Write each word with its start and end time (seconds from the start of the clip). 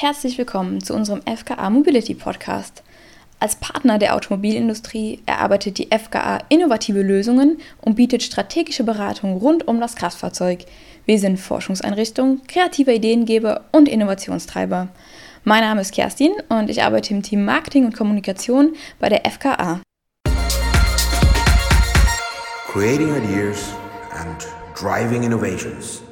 Herzlich 0.00 0.38
willkommen 0.38 0.80
zu 0.80 0.94
unserem 0.94 1.22
FKA 1.22 1.70
Mobility 1.70 2.14
Podcast. 2.14 2.84
Als 3.40 3.56
Partner 3.56 3.98
der 3.98 4.14
Automobilindustrie 4.14 5.20
erarbeitet 5.26 5.76
die 5.76 5.88
FKA 5.88 6.38
innovative 6.50 7.02
Lösungen 7.02 7.58
und 7.80 7.96
bietet 7.96 8.22
strategische 8.22 8.84
Beratung 8.84 9.38
rund 9.38 9.66
um 9.66 9.80
das 9.80 9.96
Kraftfahrzeug. 9.96 10.66
Wir 11.04 11.18
sind 11.18 11.40
Forschungseinrichtung, 11.40 12.42
kreativer 12.46 12.92
Ideengeber 12.92 13.64
und 13.72 13.88
Innovationstreiber. 13.88 14.86
Mein 15.42 15.64
Name 15.64 15.80
ist 15.80 15.92
Kerstin 15.92 16.30
und 16.48 16.70
ich 16.70 16.84
arbeite 16.84 17.12
im 17.12 17.24
Team 17.24 17.44
Marketing 17.44 17.84
und 17.84 17.96
Kommunikation 17.96 18.74
bei 19.00 19.08
der 19.08 19.28
FKA. 19.28 19.80
Creating 22.68 23.16
Ideas 23.16 23.74
and 24.12 24.46
Driving 24.78 25.24
Innovations. 25.24 26.02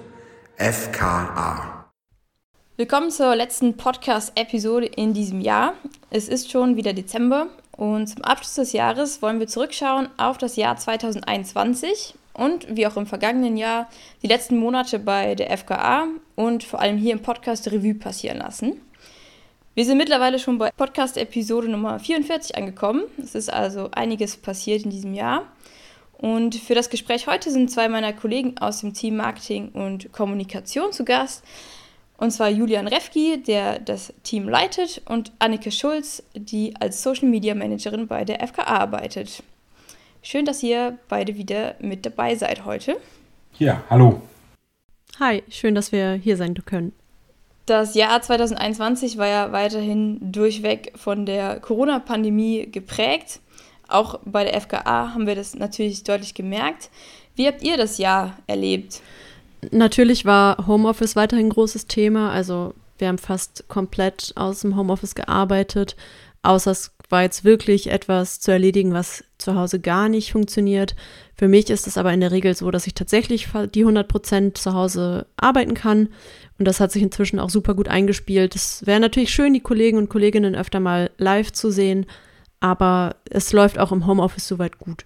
FKA. 0.56 1.75
Willkommen 2.78 3.10
zur 3.10 3.34
letzten 3.34 3.78
Podcast-Episode 3.78 4.84
in 4.84 5.14
diesem 5.14 5.40
Jahr. 5.40 5.72
Es 6.10 6.28
ist 6.28 6.50
schon 6.50 6.76
wieder 6.76 6.92
Dezember 6.92 7.46
und 7.74 8.06
zum 8.06 8.22
Abschluss 8.22 8.56
des 8.56 8.74
Jahres 8.74 9.22
wollen 9.22 9.40
wir 9.40 9.46
zurückschauen 9.46 10.10
auf 10.18 10.36
das 10.36 10.56
Jahr 10.56 10.76
2021 10.76 12.16
und 12.34 12.66
wie 12.76 12.86
auch 12.86 12.98
im 12.98 13.06
vergangenen 13.06 13.56
Jahr 13.56 13.88
die 14.22 14.26
letzten 14.26 14.58
Monate 14.58 14.98
bei 14.98 15.34
der 15.34 15.56
FKA 15.56 16.08
und 16.34 16.64
vor 16.64 16.80
allem 16.80 16.98
hier 16.98 17.14
im 17.14 17.22
Podcast 17.22 17.66
Revue 17.72 17.94
passieren 17.94 18.36
lassen. 18.36 18.78
Wir 19.74 19.86
sind 19.86 19.96
mittlerweile 19.96 20.38
schon 20.38 20.58
bei 20.58 20.70
Podcast-Episode 20.70 21.70
Nummer 21.70 21.98
44 21.98 22.58
angekommen. 22.58 23.04
Es 23.16 23.34
ist 23.34 23.50
also 23.50 23.88
einiges 23.92 24.36
passiert 24.36 24.82
in 24.82 24.90
diesem 24.90 25.14
Jahr. 25.14 25.46
Und 26.18 26.54
für 26.54 26.74
das 26.74 26.90
Gespräch 26.90 27.26
heute 27.26 27.50
sind 27.50 27.70
zwei 27.70 27.88
meiner 27.88 28.12
Kollegen 28.12 28.58
aus 28.58 28.80
dem 28.80 28.92
Team 28.92 29.16
Marketing 29.16 29.70
und 29.70 30.12
Kommunikation 30.12 30.92
zu 30.92 31.06
Gast. 31.06 31.42
Und 32.18 32.30
zwar 32.30 32.48
Julian 32.48 32.88
Refki, 32.88 33.42
der 33.42 33.78
das 33.78 34.12
Team 34.22 34.48
leitet, 34.48 35.02
und 35.06 35.32
Annike 35.38 35.70
Schulz, 35.70 36.22
die 36.34 36.74
als 36.80 37.02
Social 37.02 37.28
Media 37.28 37.54
Managerin 37.54 38.06
bei 38.06 38.24
der 38.24 38.46
FKA 38.46 38.78
arbeitet. 38.78 39.42
Schön, 40.22 40.44
dass 40.44 40.62
ihr 40.62 40.98
beide 41.08 41.36
wieder 41.36 41.74
mit 41.78 42.06
dabei 42.06 42.34
seid 42.34 42.64
heute. 42.64 42.96
Ja, 43.58 43.84
hallo. 43.90 44.22
Hi, 45.20 45.42
schön, 45.48 45.74
dass 45.74 45.92
wir 45.92 46.14
hier 46.14 46.36
sein 46.36 46.54
können. 46.64 46.92
Das 47.66 47.94
Jahr 47.94 48.22
2021 48.22 49.18
war 49.18 49.26
ja 49.26 49.52
weiterhin 49.52 50.32
durchweg 50.32 50.92
von 50.96 51.26
der 51.26 51.60
Corona-Pandemie 51.60 52.70
geprägt. 52.70 53.40
Auch 53.88 54.20
bei 54.24 54.44
der 54.44 54.60
FKA 54.60 55.14
haben 55.14 55.26
wir 55.26 55.34
das 55.34 55.54
natürlich 55.54 56.04
deutlich 56.04 56.34
gemerkt. 56.34 56.90
Wie 57.34 57.46
habt 57.46 57.62
ihr 57.62 57.76
das 57.76 57.98
Jahr 57.98 58.36
erlebt? 58.46 59.00
Natürlich 59.70 60.24
war 60.24 60.66
Homeoffice 60.66 61.16
weiterhin 61.16 61.46
ein 61.46 61.50
großes 61.50 61.86
Thema. 61.86 62.30
Also 62.30 62.74
wir 62.98 63.08
haben 63.08 63.18
fast 63.18 63.68
komplett 63.68 64.32
aus 64.36 64.60
dem 64.60 64.76
Homeoffice 64.76 65.14
gearbeitet, 65.14 65.96
außer 66.42 66.70
es 66.70 66.92
war 67.08 67.22
jetzt 67.22 67.44
wirklich 67.44 67.90
etwas 67.90 68.40
zu 68.40 68.50
erledigen, 68.50 68.92
was 68.92 69.24
zu 69.38 69.54
Hause 69.54 69.78
gar 69.80 70.08
nicht 70.08 70.32
funktioniert. 70.32 70.96
Für 71.36 71.46
mich 71.46 71.70
ist 71.70 71.86
es 71.86 71.98
aber 71.98 72.12
in 72.12 72.20
der 72.20 72.32
Regel 72.32 72.54
so, 72.56 72.70
dass 72.70 72.86
ich 72.86 72.94
tatsächlich 72.94 73.48
die 73.74 73.82
100 73.82 74.08
Prozent 74.08 74.58
zu 74.58 74.72
Hause 74.72 75.26
arbeiten 75.36 75.74
kann. 75.74 76.08
Und 76.58 76.66
das 76.66 76.80
hat 76.80 76.90
sich 76.90 77.02
inzwischen 77.02 77.38
auch 77.38 77.50
super 77.50 77.74
gut 77.74 77.88
eingespielt. 77.88 78.56
Es 78.56 78.84
wäre 78.86 78.98
natürlich 78.98 79.30
schön, 79.30 79.54
die 79.54 79.60
Kollegen 79.60 79.98
und 79.98 80.08
Kolleginnen 80.08 80.56
öfter 80.56 80.80
mal 80.80 81.10
live 81.18 81.52
zu 81.52 81.70
sehen, 81.70 82.06
aber 82.60 83.16
es 83.30 83.52
läuft 83.52 83.78
auch 83.78 83.92
im 83.92 84.06
Homeoffice 84.06 84.48
soweit 84.48 84.78
gut. 84.78 85.04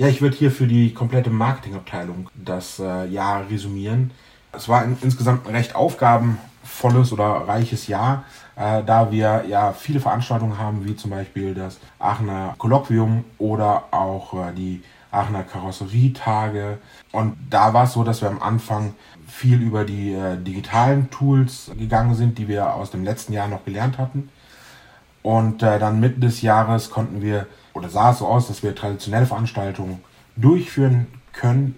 Ja, 0.00 0.08
ich 0.08 0.22
würde 0.22 0.34
hier 0.34 0.50
für 0.50 0.66
die 0.66 0.94
komplette 0.94 1.28
Marketingabteilung 1.28 2.30
das 2.34 2.78
äh, 2.78 3.04
Jahr 3.08 3.50
resümieren. 3.50 4.12
Es 4.50 4.66
war 4.66 4.82
in, 4.82 4.96
insgesamt 5.02 5.46
ein 5.46 5.54
recht 5.54 5.74
aufgabenvolles 5.74 7.12
oder 7.12 7.24
reiches 7.46 7.86
Jahr, 7.86 8.24
äh, 8.56 8.82
da 8.82 9.12
wir 9.12 9.44
ja 9.46 9.74
viele 9.74 10.00
Veranstaltungen 10.00 10.56
haben, 10.56 10.86
wie 10.86 10.96
zum 10.96 11.10
Beispiel 11.10 11.52
das 11.52 11.78
Aachener 11.98 12.54
Kolloquium 12.56 13.26
oder 13.36 13.84
auch 13.90 14.32
äh, 14.32 14.54
die 14.56 14.82
Aachener 15.10 15.42
Karosserietage. 15.42 16.78
Und 17.12 17.36
da 17.50 17.74
war 17.74 17.84
es 17.84 17.92
so, 17.92 18.02
dass 18.02 18.22
wir 18.22 18.30
am 18.30 18.40
Anfang 18.40 18.94
viel 19.28 19.60
über 19.60 19.84
die 19.84 20.14
äh, 20.14 20.38
digitalen 20.38 21.10
Tools 21.10 21.72
gegangen 21.78 22.14
sind, 22.14 22.38
die 22.38 22.48
wir 22.48 22.72
aus 22.72 22.90
dem 22.90 23.04
letzten 23.04 23.34
Jahr 23.34 23.48
noch 23.48 23.66
gelernt 23.66 23.98
hatten. 23.98 24.30
Und 25.22 25.62
äh, 25.62 25.78
dann 25.78 26.00
Mitte 26.00 26.20
des 26.20 26.40
Jahres 26.40 26.88
konnten 26.88 27.20
wir, 27.20 27.46
oder 27.74 27.88
sah 27.88 28.10
es 28.10 28.18
so 28.18 28.26
aus, 28.26 28.48
dass 28.48 28.62
wir 28.62 28.74
traditionelle 28.74 29.26
Veranstaltungen 29.26 30.00
durchführen 30.36 31.06
können, 31.32 31.74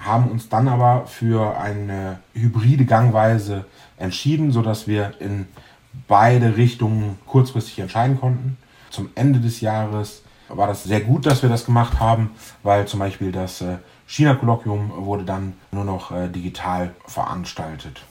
haben 0.00 0.30
uns 0.30 0.48
dann 0.48 0.68
aber 0.68 1.06
für 1.06 1.58
eine 1.58 2.18
hybride 2.34 2.84
Gangweise 2.84 3.66
entschieden, 3.98 4.50
sodass 4.50 4.88
wir 4.88 5.14
in 5.20 5.46
beide 6.08 6.56
Richtungen 6.56 7.18
kurzfristig 7.26 7.78
entscheiden 7.78 8.18
konnten. 8.18 8.56
Zum 8.90 9.10
Ende 9.14 9.40
des 9.40 9.60
Jahres 9.60 10.22
war 10.48 10.66
das 10.66 10.84
sehr 10.84 11.00
gut, 11.00 11.26
dass 11.26 11.42
wir 11.42 11.48
das 11.48 11.64
gemacht 11.64 12.00
haben, 12.00 12.30
weil 12.62 12.86
zum 12.86 13.00
Beispiel 13.00 13.32
das 13.32 13.60
äh, 13.60 13.76
China-Kolloquium 14.06 14.92
wurde 15.06 15.24
dann 15.24 15.54
nur 15.70 15.84
noch 15.84 16.10
äh, 16.10 16.28
digital 16.28 16.94
veranstaltet. 17.06 18.02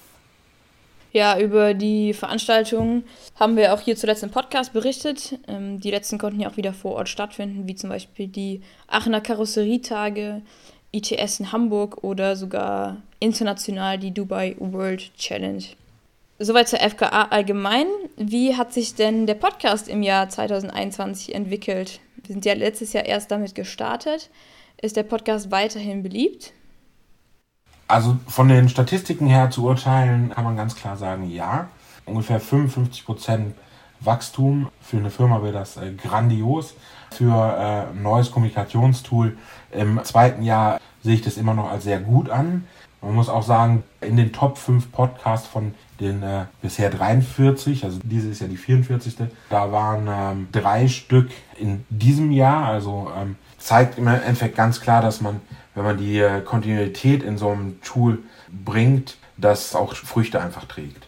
Ja, 1.14 1.38
über 1.38 1.74
die 1.74 2.14
Veranstaltungen 2.14 3.04
haben 3.38 3.58
wir 3.58 3.74
auch 3.74 3.82
hier 3.82 3.98
zuletzt 3.98 4.24
im 4.24 4.30
Podcast 4.30 4.72
berichtet. 4.72 5.38
Ähm, 5.48 5.82
die 5.82 5.92
letzten 5.92 6.18
konnten 6.18 6.40
ja 6.40 6.50
auch 6.50 6.58
wieder 6.58 6.74
vor 6.74 6.94
Ort 6.94 7.10
stattfinden, 7.10 7.68
wie 7.68 7.76
zum 7.76 7.90
Beispiel 7.90 8.28
die 8.28 8.62
Aachener 8.88 9.20
Karosserietage, 9.20 10.42
ITS 10.94 11.40
in 11.40 11.52
Hamburg 11.52 12.04
oder 12.04 12.36
sogar 12.36 12.98
international 13.20 13.98
die 13.98 14.14
Dubai 14.14 14.56
World 14.60 15.14
Challenge. 15.18 15.64
Soweit 16.40 16.70
zur 16.70 16.80
FKA 16.80 17.26
allgemein. 17.26 17.86
Wie 18.18 18.56
hat 18.56 18.74
sich 18.74 18.96
denn 18.96 19.28
der 19.28 19.36
Podcast 19.36 19.88
im 19.90 20.04
Jahr 20.04 20.30
2021 20.30 21.36
entwickelt? 21.36 22.00
Wir 22.24 22.34
sind 22.34 22.46
ja 22.46 22.54
letztes 22.54 22.94
Jahr 22.94 23.06
erst 23.06 23.32
damit 23.32 23.54
gestartet. 23.54 24.30
Ist 24.82 24.96
der 24.96 25.04
Podcast 25.04 25.52
weiterhin 25.52 26.04
beliebt? 26.04 26.54
Also 27.92 28.18
von 28.26 28.48
den 28.48 28.70
Statistiken 28.70 29.28
her 29.28 29.50
zu 29.50 29.66
urteilen, 29.66 30.30
kann 30.30 30.46
man 30.46 30.56
ganz 30.56 30.76
klar 30.76 30.96
sagen, 30.96 31.30
ja. 31.30 31.68
Ungefähr 32.06 32.40
55 32.40 33.06
Prozent 33.06 33.54
Wachstum. 34.00 34.70
Für 34.82 34.96
eine 34.96 35.12
Firma 35.12 35.44
wäre 35.44 35.52
das 35.52 35.76
äh, 35.76 35.92
grandios. 35.92 36.74
Für 37.12 37.36
äh, 37.36 37.92
ein 37.92 38.02
neues 38.02 38.32
Kommunikationstool 38.32 39.38
im 39.72 40.02
zweiten 40.06 40.42
Jahr 40.44 40.80
sehe 41.04 41.16
ich 41.16 41.22
das 41.22 41.36
immer 41.36 41.54
noch 41.54 41.70
als 41.70 41.84
sehr 41.84 42.00
gut 42.00 42.30
an. 42.30 42.66
Man 43.02 43.14
muss 43.14 43.28
auch 43.28 43.44
sagen, 43.44 43.84
in 44.00 44.16
den 44.16 44.32
Top 44.32 44.58
5 44.58 44.94
Podcasts 44.94 45.48
von 45.48 45.74
den 46.00 46.24
äh, 46.24 46.46
bisher 46.62 46.92
43, 46.92 47.84
also 47.84 48.00
diese 48.04 48.30
ist 48.30 48.40
ja 48.40 48.48
die 48.48 48.58
44. 48.58 49.16
Da 49.50 49.72
waren 49.74 50.08
ähm, 50.08 50.48
drei 50.54 50.88
Stück 50.88 51.30
in 51.60 51.84
diesem 51.90 52.32
Jahr. 52.32 52.68
Also 52.68 53.12
ähm, 53.20 53.36
zeigt 53.58 53.98
im 53.98 54.08
Endeffekt 54.08 54.56
ganz 54.56 54.80
klar, 54.80 55.02
dass 55.02 55.20
man 55.20 55.42
wenn 55.76 55.84
man 55.84 55.98
die 55.98 56.20
äh, 56.20 56.42
Kontinuität 56.42 57.24
in 57.24 57.38
so 57.38 57.50
einem 57.50 57.82
Tool 57.82 58.20
bringt, 58.50 59.18
das 59.38 59.76
auch 59.76 59.96
Früchte 59.96 60.42
einfach 60.42 60.66
trägt. 60.66 61.08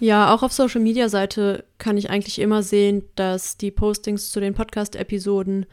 Ja, 0.00 0.34
auch 0.34 0.42
auf 0.42 0.52
Social 0.52 0.80
Media 0.80 1.08
Seite 1.10 1.64
kann 1.76 1.98
ich 1.98 2.08
eigentlich 2.08 2.38
immer 2.38 2.62
sehen, 2.62 3.02
dass 3.16 3.58
die 3.58 3.70
Postings 3.70 4.30
zu 4.30 4.40
den 4.40 4.54
Podcast-Episoden 4.54 5.66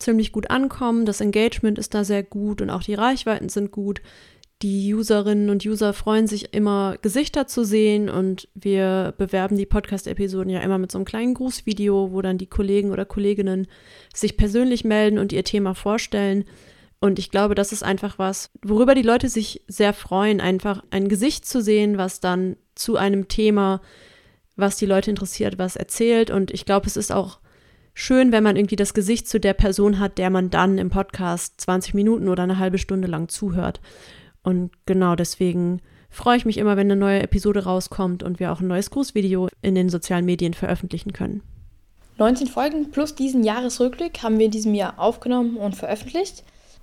ziemlich 0.00 0.32
gut 0.32 0.50
ankommen. 0.50 1.06
Das 1.06 1.20
Engagement 1.20 1.78
ist 1.78 1.94
da 1.94 2.02
sehr 2.02 2.24
gut 2.24 2.60
und 2.60 2.70
auch 2.70 2.82
die 2.82 2.94
Reichweiten 2.94 3.48
sind 3.48 3.70
gut. 3.70 4.00
Die 4.62 4.92
Userinnen 4.92 5.50
und 5.50 5.64
User 5.64 5.92
freuen 5.92 6.26
sich 6.26 6.52
immer, 6.52 6.96
Gesichter 7.00 7.46
zu 7.46 7.62
sehen 7.62 8.10
und 8.10 8.48
wir 8.54 9.14
bewerben 9.16 9.56
die 9.56 9.66
Podcast-Episoden 9.66 10.50
ja 10.50 10.58
immer 10.58 10.78
mit 10.78 10.90
so 10.90 10.98
einem 10.98 11.04
kleinen 11.04 11.34
Grußvideo, 11.34 12.10
wo 12.10 12.20
dann 12.22 12.38
die 12.38 12.48
Kollegen 12.48 12.90
oder 12.90 13.04
Kolleginnen 13.04 13.68
sich 14.12 14.36
persönlich 14.36 14.82
melden 14.82 15.20
und 15.20 15.32
ihr 15.32 15.44
Thema 15.44 15.74
vorstellen. 15.76 16.44
Und 17.00 17.18
ich 17.18 17.30
glaube, 17.30 17.54
das 17.54 17.72
ist 17.72 17.84
einfach 17.84 18.18
was, 18.18 18.50
worüber 18.62 18.94
die 18.94 19.02
Leute 19.02 19.28
sich 19.28 19.62
sehr 19.68 19.92
freuen, 19.92 20.40
einfach 20.40 20.82
ein 20.90 21.08
Gesicht 21.08 21.46
zu 21.46 21.62
sehen, 21.62 21.96
was 21.96 22.20
dann 22.20 22.56
zu 22.74 22.96
einem 22.96 23.28
Thema, 23.28 23.80
was 24.56 24.76
die 24.76 24.86
Leute 24.86 25.10
interessiert, 25.10 25.58
was 25.58 25.76
erzählt. 25.76 26.30
Und 26.30 26.50
ich 26.50 26.64
glaube, 26.64 26.86
es 26.86 26.96
ist 26.96 27.12
auch 27.12 27.38
schön, 27.94 28.32
wenn 28.32 28.42
man 28.42 28.56
irgendwie 28.56 28.76
das 28.76 28.94
Gesicht 28.94 29.28
zu 29.28 29.38
der 29.38 29.54
Person 29.54 30.00
hat, 30.00 30.18
der 30.18 30.30
man 30.30 30.50
dann 30.50 30.78
im 30.78 30.90
Podcast 30.90 31.60
20 31.60 31.94
Minuten 31.94 32.28
oder 32.28 32.42
eine 32.42 32.58
halbe 32.58 32.78
Stunde 32.78 33.06
lang 33.06 33.28
zuhört. 33.28 33.80
Und 34.42 34.72
genau 34.86 35.14
deswegen 35.14 35.80
freue 36.10 36.36
ich 36.36 36.44
mich 36.44 36.58
immer, 36.58 36.76
wenn 36.76 36.90
eine 36.90 36.98
neue 36.98 37.22
Episode 37.22 37.64
rauskommt 37.64 38.22
und 38.24 38.40
wir 38.40 38.52
auch 38.52 38.60
ein 38.60 38.66
neues 38.66 38.90
Grußvideo 38.90 39.48
in 39.62 39.74
den 39.74 39.88
sozialen 39.88 40.24
Medien 40.24 40.54
veröffentlichen 40.54 41.12
können. 41.12 41.42
19 42.18 42.48
Folgen 42.48 42.90
plus 42.90 43.14
diesen 43.14 43.44
Jahresrückblick 43.44 44.22
haben 44.22 44.38
wir 44.38 44.46
in 44.46 44.50
diesem 44.50 44.74
Jahr 44.74 44.98
aufgenommen 44.98 45.56
und 45.56 45.76
veröffentlicht. 45.76 46.42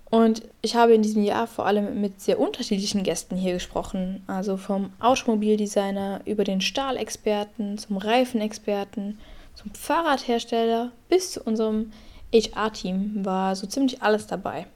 Und 0.09 0.43
ich 0.61 0.75
habe 0.75 0.93
in 0.93 1.01
diesem 1.01 1.23
Jahr 1.23 1.47
vor 1.47 1.65
allem 1.65 1.99
mit 1.99 2.21
sehr 2.21 2.39
unterschiedlichen 2.39 3.03
Gästen 3.03 3.35
hier 3.35 3.53
gesprochen. 3.53 4.23
Also 4.27 4.57
vom 4.57 4.91
Automobildesigner 4.99 6.21
über 6.25 6.43
den 6.43 6.61
Stahlexperten 6.61 7.77
zum 7.77 7.97
Reifenexperten, 7.97 9.19
zum 9.55 9.73
Fahrradhersteller 9.73 10.91
bis 11.09 11.31
zu 11.31 11.41
unserem 11.43 11.91
HR-Team 12.33 13.25
war 13.25 13.55
so 13.55 13.67
ziemlich 13.67 14.01
alles 14.01 14.27
dabei. 14.27 14.67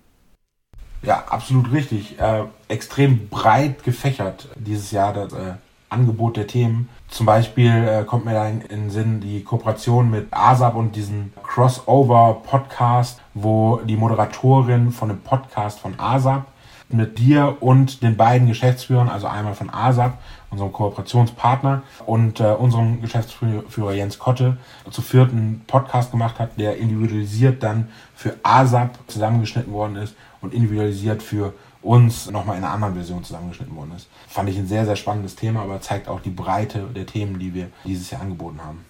Ja, 1.02 1.26
absolut 1.30 1.72
richtig. 1.72 2.20
Äh, 2.20 2.46
extrem 2.68 3.30
breit 3.30 3.84
gefächert 3.84 4.48
dieses 4.56 4.92
Jahr 4.92 5.14
das 5.14 5.34
äh, 5.34 5.54
Angebot 5.90 6.38
der 6.38 6.48
Themen. 6.48 6.90
Zum 7.08 7.26
Beispiel 7.26 7.72
äh, 7.72 8.04
kommt 8.04 8.26
mir 8.26 8.34
da 8.34 8.48
in, 8.48 8.62
den 8.62 8.90
Sinn 8.90 9.20
die 9.20 9.44
Kooperation 9.44 10.10
mit 10.10 10.28
ASAP 10.32 10.76
und 10.76 10.96
diesen 10.96 11.34
Crossover-Podcast, 11.44 13.20
wo 13.34 13.82
die 13.84 13.98
Moderatorin 13.98 14.92
von 14.92 15.10
dem 15.10 15.22
Podcast 15.22 15.80
von 15.80 16.00
ASAP 16.00 16.46
mit 16.92 17.20
dir 17.20 17.58
und 17.60 18.02
den 18.02 18.18
beiden 18.18 18.48
Geschäftsführern, 18.48 19.10
also 19.10 19.28
einmal 19.28 19.54
von 19.54 19.70
ASAP, 19.70 20.18
unserem 20.50 20.72
Kooperationspartner, 20.72 21.84
und 22.06 22.40
äh, 22.40 22.46
unserem 22.46 23.02
Geschäftsführer 23.02 23.94
Jens 23.94 24.18
Kotte, 24.18 24.58
zu 24.90 25.02
vierten 25.02 25.62
Podcast 25.68 26.12
gemacht 26.12 26.40
hat, 26.40 26.60
der 26.60 26.78
individualisiert 26.78 27.62
dann 27.62 27.90
für 28.16 28.36
ASAP 28.44 28.98
zusammengeschnitten 29.08 29.72
worden 29.72 29.98
ist 29.98 30.16
und 30.42 30.54
individualisiert 30.54 31.22
für 31.22 31.54
uns 31.82 32.30
nochmal 32.30 32.58
in 32.58 32.64
einer 32.64 32.74
anderen 32.74 32.96
Version 32.96 33.24
zusammengeschnitten 33.24 33.76
worden 33.76 33.94
ist. 33.96 34.08
Fand 34.28 34.50
ich 34.50 34.58
ein 34.58 34.68
sehr, 34.68 34.86
sehr 34.86 34.96
spannendes 34.96 35.36
Thema, 35.36 35.62
aber 35.62 35.82
zeigt 35.82 36.08
auch 36.08 36.20
die 36.20 36.30
Breite 36.30 36.88
der 36.96 37.06
Themen, 37.06 37.40
die 37.40 37.54
wir 37.54 37.70
dieses 37.86 38.12
Jahr 38.12 38.22
angeboten 38.22 38.64
haben. 38.64 38.86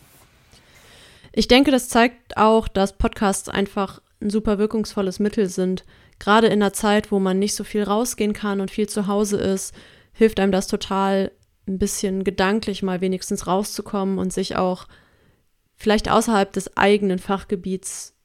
Ich 1.32 1.48
denke, 1.48 1.72
das 1.72 1.90
zeigt 1.90 2.38
auch, 2.38 2.68
dass 2.68 2.98
Podcasts 2.98 3.50
einfach 3.50 4.02
ein 4.22 4.30
super 4.30 4.58
wirkungsvolles 4.58 5.20
Mittel 5.20 5.48
sind. 5.48 5.86
Gerade 6.18 6.48
in 6.48 6.54
einer 6.54 6.74
Zeit, 6.74 7.12
wo 7.12 7.20
man 7.20 7.40
nicht 7.40 7.56
so 7.56 7.64
viel 7.64 7.84
rausgehen 7.84 8.34
kann 8.34 8.60
und 8.60 8.72
viel 8.72 8.90
zu 8.90 9.08
Hause 9.08 9.38
ist, 9.38 9.74
hilft 10.12 10.40
einem 10.40 10.52
das 10.52 10.68
total, 10.68 11.32
ein 11.68 11.78
bisschen 11.78 12.24
gedanklich 12.24 12.82
mal 12.82 13.00
wenigstens 13.00 13.46
rauszukommen 13.46 14.18
und 14.18 14.34
sich 14.34 14.56
auch 14.56 14.88
vielleicht 15.76 16.10
außerhalb 16.10 16.52
des 16.52 16.76
eigenen 16.76 17.20
Fachgebiets 17.20 18.16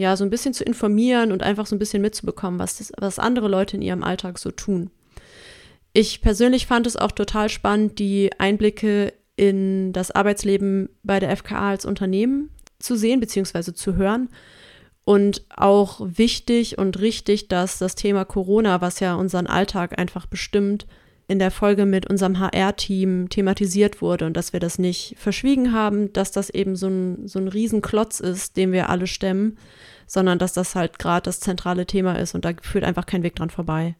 ja, 0.00 0.16
so 0.16 0.24
ein 0.24 0.30
bisschen 0.30 0.54
zu 0.54 0.64
informieren 0.64 1.30
und 1.30 1.42
einfach 1.42 1.66
so 1.66 1.76
ein 1.76 1.78
bisschen 1.78 2.02
mitzubekommen, 2.02 2.58
was, 2.58 2.78
das, 2.78 2.92
was 2.98 3.18
andere 3.18 3.48
Leute 3.48 3.76
in 3.76 3.82
ihrem 3.82 4.02
Alltag 4.02 4.38
so 4.38 4.50
tun. 4.50 4.90
Ich 5.92 6.20
persönlich 6.20 6.66
fand 6.66 6.86
es 6.86 6.96
auch 6.96 7.12
total 7.12 7.48
spannend, 7.48 7.98
die 7.98 8.30
Einblicke 8.38 9.12
in 9.36 9.92
das 9.92 10.10
Arbeitsleben 10.10 10.88
bei 11.02 11.20
der 11.20 11.36
FKA 11.36 11.70
als 11.70 11.84
Unternehmen 11.84 12.50
zu 12.78 12.96
sehen 12.96 13.20
bzw. 13.20 13.72
zu 13.72 13.96
hören. 13.96 14.28
Und 15.04 15.44
auch 15.56 16.00
wichtig 16.02 16.78
und 16.78 17.00
richtig, 17.00 17.48
dass 17.48 17.78
das 17.78 17.94
Thema 17.94 18.24
Corona, 18.24 18.80
was 18.80 19.00
ja 19.00 19.14
unseren 19.14 19.46
Alltag 19.46 19.98
einfach 19.98 20.26
bestimmt, 20.26 20.86
in 21.30 21.38
der 21.38 21.52
Folge 21.52 21.86
mit 21.86 22.10
unserem 22.10 22.40
HR-Team 22.40 23.28
thematisiert 23.28 24.02
wurde 24.02 24.26
und 24.26 24.36
dass 24.36 24.52
wir 24.52 24.58
das 24.58 24.80
nicht 24.80 25.14
verschwiegen 25.16 25.72
haben, 25.72 26.12
dass 26.12 26.32
das 26.32 26.50
eben 26.50 26.74
so 26.74 26.88
ein, 26.88 27.28
so 27.28 27.38
ein 27.38 27.46
Riesenklotz 27.46 28.18
ist, 28.18 28.56
den 28.56 28.72
wir 28.72 28.90
alle 28.90 29.06
stemmen, 29.06 29.56
sondern 30.08 30.40
dass 30.40 30.52
das 30.52 30.74
halt 30.74 30.98
gerade 30.98 31.22
das 31.22 31.38
zentrale 31.38 31.86
Thema 31.86 32.18
ist 32.18 32.34
und 32.34 32.44
da 32.44 32.50
führt 32.60 32.84
einfach 32.84 33.06
kein 33.06 33.22
Weg 33.22 33.36
dran 33.36 33.48
vorbei. 33.48 33.94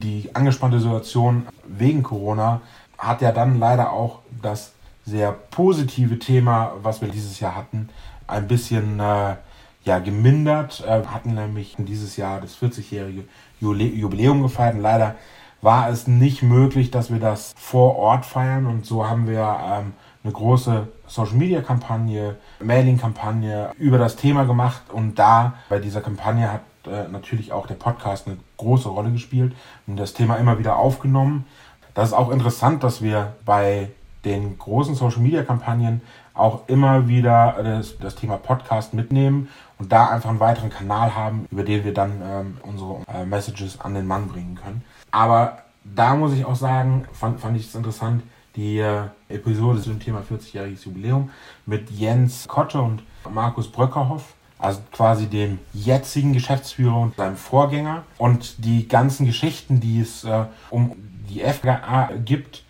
Die 0.00 0.30
angespannte 0.32 0.78
Situation 0.78 1.48
wegen 1.66 2.04
Corona 2.04 2.60
hat 2.98 3.20
ja 3.20 3.32
dann 3.32 3.58
leider 3.58 3.92
auch 3.92 4.20
das 4.40 4.72
sehr 5.04 5.32
positive 5.32 6.20
Thema, 6.20 6.74
was 6.82 7.00
wir 7.00 7.08
dieses 7.08 7.40
Jahr 7.40 7.56
hatten, 7.56 7.88
ein 8.28 8.46
bisschen 8.46 9.00
äh, 9.00 9.36
ja, 9.84 9.98
gemindert. 9.98 10.84
Äh, 10.86 11.02
wir 11.02 11.12
hatten 11.12 11.34
nämlich 11.34 11.74
dieses 11.78 12.16
Jahr 12.16 12.40
das 12.40 12.56
40-jährige 12.56 13.24
Jubiläum 13.60 14.42
gefeiert 14.42 14.74
und 14.74 14.82
leider 14.82 15.16
war 15.62 15.88
es 15.88 16.06
nicht 16.06 16.42
möglich, 16.42 16.90
dass 16.90 17.10
wir 17.10 17.18
das 17.18 17.54
vor 17.56 17.96
Ort 17.96 18.24
feiern. 18.24 18.66
Und 18.66 18.86
so 18.86 19.08
haben 19.08 19.26
wir 19.26 19.58
ähm, 19.64 19.92
eine 20.22 20.32
große 20.32 20.88
Social-Media-Kampagne, 21.06 22.36
Mailing-Kampagne 22.60 23.70
über 23.78 23.98
das 23.98 24.16
Thema 24.16 24.44
gemacht. 24.44 24.82
Und 24.92 25.18
da 25.18 25.54
bei 25.68 25.78
dieser 25.78 26.00
Kampagne 26.00 26.52
hat 26.52 26.62
äh, 26.86 27.08
natürlich 27.08 27.52
auch 27.52 27.66
der 27.66 27.74
Podcast 27.74 28.26
eine 28.26 28.36
große 28.56 28.88
Rolle 28.88 29.10
gespielt 29.10 29.54
und 29.86 29.96
das 29.96 30.14
Thema 30.14 30.36
immer 30.36 30.58
wieder 30.58 30.76
aufgenommen. 30.76 31.46
Das 31.94 32.08
ist 32.08 32.14
auch 32.14 32.30
interessant, 32.30 32.84
dass 32.84 33.02
wir 33.02 33.34
bei 33.44 33.88
den 34.24 34.58
großen 34.58 34.94
Social-Media-Kampagnen 34.94 36.02
auch 36.34 36.68
immer 36.68 37.08
wieder 37.08 37.56
das, 37.62 37.96
das, 37.98 38.16
Thema 38.16 38.36
Podcast 38.36 38.92
mitnehmen 38.92 39.48
und 39.78 39.90
da 39.90 40.08
einfach 40.08 40.28
einen 40.28 40.40
weiteren 40.40 40.68
Kanal 40.68 41.14
haben, 41.14 41.46
über 41.50 41.62
den 41.62 41.84
wir 41.84 41.94
dann 41.94 42.20
ähm, 42.22 42.58
unsere 42.62 43.00
äh, 43.08 43.24
Messages 43.24 43.80
an 43.80 43.94
den 43.94 44.06
Mann 44.06 44.28
bringen 44.28 44.58
können. 44.62 44.84
Aber 45.10 45.58
da 45.84 46.14
muss 46.14 46.32
ich 46.32 46.44
auch 46.44 46.56
sagen, 46.56 47.06
fand, 47.12 47.40
fand 47.40 47.56
ich 47.56 47.66
es 47.68 47.74
interessant, 47.74 48.22
die 48.56 48.78
äh, 48.78 49.02
Episode 49.28 49.80
zu 49.80 49.90
dem 49.90 50.00
Thema 50.00 50.20
40-jähriges 50.20 50.84
Jubiläum 50.84 51.30
mit 51.66 51.90
Jens 51.90 52.46
Kotte 52.48 52.80
und 52.80 53.02
Markus 53.30 53.70
Bröckerhoff, 53.70 54.34
also 54.58 54.80
quasi 54.92 55.26
dem 55.26 55.58
jetzigen 55.72 56.32
Geschäftsführer 56.32 56.98
und 56.98 57.16
seinem 57.16 57.36
Vorgänger 57.36 58.04
und 58.18 58.64
die 58.64 58.88
ganzen 58.88 59.26
Geschichten, 59.26 59.80
die 59.80 60.00
es 60.00 60.24
äh, 60.24 60.44
um 60.70 60.92
die 61.28 61.40
FGA 61.40 62.10
gibt, 62.24 62.64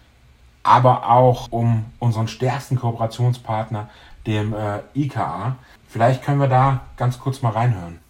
aber 0.63 1.09
auch 1.09 1.47
um 1.51 1.85
unseren 2.01 2.27
stärksten 2.27 2.77
Kooperationspartner, 2.77 3.89
dem 4.27 4.55
äh, 4.55 4.81
IKA. 4.95 5.57
Vielleicht 5.89 6.25
können 6.25 6.41
wir 6.41 6.49
da 6.49 6.81
ganz 6.97 7.21
kurz 7.21 7.43
mal 7.43 7.51
reinhören. 7.51 8.01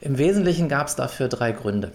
Im 0.00 0.16
Wesentlichen 0.16 0.68
gab 0.68 0.86
es 0.86 0.94
dafür 0.94 1.26
drei 1.26 1.50
Gründe. 1.50 1.92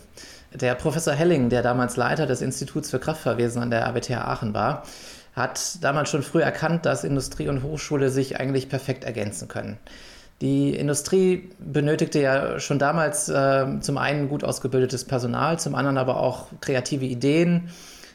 Der 0.60 0.76
Professor 0.76 1.14
Helling, 1.14 1.50
der 1.50 1.64
damals 1.64 1.98
Leiter 1.98 2.28
des 2.28 2.42
Instituts 2.42 2.92
für 2.92 3.00
Kraftfahrwesen 3.00 3.62
an 3.62 3.72
der 3.72 3.86
RWTH 3.88 4.12
Aachen 4.12 4.54
war, 4.54 4.84
hat 5.36 5.84
damals 5.84 6.10
schon 6.10 6.22
früh 6.22 6.42
erkannt, 6.42 6.86
dass 6.86 7.04
Industrie 7.04 7.48
und 7.48 7.64
Hochschule 7.64 8.10
sich 8.10 8.40
eigentlich 8.40 8.70
perfekt 8.70 9.04
ergänzen 9.04 9.48
können. 9.48 9.78
Die 10.42 10.76
Industrie 10.76 11.50
benötigte 11.60 12.20
ja 12.20 12.60
schon 12.60 12.78
damals 12.78 13.30
äh, 13.30 13.66
zum 13.80 13.98
einen 13.98 14.30
gut 14.30 14.44
ausgebildetes 14.44 15.06
Personal, 15.06 15.58
zum 15.58 15.74
anderen 15.74 15.98
aber 15.98 16.20
auch 16.20 16.48
kreative 16.62 17.06
Ideen, 17.06 17.70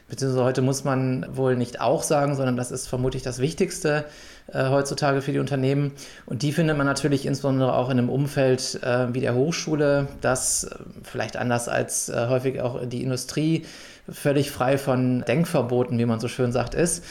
beziehungsweise 0.09 0.43
heute 0.43 0.61
muss 0.61 0.83
man 0.83 1.25
wohl 1.35 1.55
nicht 1.55 1.81
auch 1.81 2.03
sagen, 2.03 2.35
sondern 2.35 2.55
das 2.55 2.71
ist 2.71 2.87
vermutlich 2.87 3.23
das 3.23 3.39
Wichtigste 3.39 4.05
äh, 4.53 4.69
heutzutage 4.69 5.21
für 5.21 5.31
die 5.31 5.39
Unternehmen. 5.39 5.91
Und 6.25 6.41
die 6.41 6.51
findet 6.51 6.77
man 6.77 6.85
natürlich 6.85 7.25
insbesondere 7.25 7.73
auch 7.73 7.89
in 7.89 7.97
einem 7.97 8.09
Umfeld 8.09 8.79
äh, 8.83 9.13
wie 9.13 9.21
der 9.21 9.35
Hochschule, 9.35 10.07
das 10.21 10.65
äh, 10.65 10.75
vielleicht 11.03 11.37
anders 11.37 11.67
als 11.67 12.09
äh, 12.09 12.27
häufig 12.27 12.61
auch 12.61 12.85
die 12.85 13.03
Industrie 13.03 13.65
völlig 14.09 14.51
frei 14.51 14.77
von 14.77 15.23
Denkverboten, 15.27 15.97
wie 15.97 16.05
man 16.05 16.19
so 16.19 16.27
schön 16.27 16.51
sagt, 16.51 16.73
ist. 16.73 17.03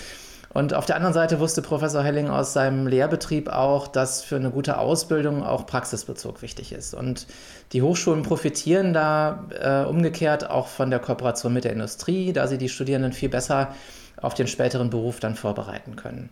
Und 0.50 0.72
auf 0.72 0.86
der 0.86 0.96
anderen 0.96 1.12
Seite 1.12 1.40
wusste 1.40 1.60
Professor 1.60 2.02
Helling 2.02 2.30
aus 2.30 2.54
seinem 2.54 2.86
Lehrbetrieb 2.86 3.48
auch, 3.48 3.86
dass 3.86 4.24
für 4.24 4.36
eine 4.36 4.50
gute 4.50 4.78
Ausbildung 4.78 5.44
auch 5.44 5.66
Praxisbezug 5.66 6.40
wichtig 6.40 6.72
ist. 6.72 6.94
Und 6.94 7.26
die 7.72 7.82
Hochschulen 7.82 8.22
profitieren 8.22 8.94
da 8.94 9.44
äh, 9.60 9.88
umgekehrt 9.88 10.48
auch 10.48 10.68
von 10.68 10.90
der 10.90 11.00
Kooperation 11.00 11.52
mit 11.52 11.64
der 11.64 11.72
Industrie, 11.72 12.32
da 12.32 12.46
sie 12.46 12.58
die 12.58 12.70
Studierenden 12.70 13.12
viel 13.12 13.28
besser 13.28 13.74
auf 14.20 14.34
den 14.34 14.46
späteren 14.46 14.90
Beruf 14.90 15.20
dann 15.20 15.34
vorbereiten 15.34 15.96
können. 15.96 16.30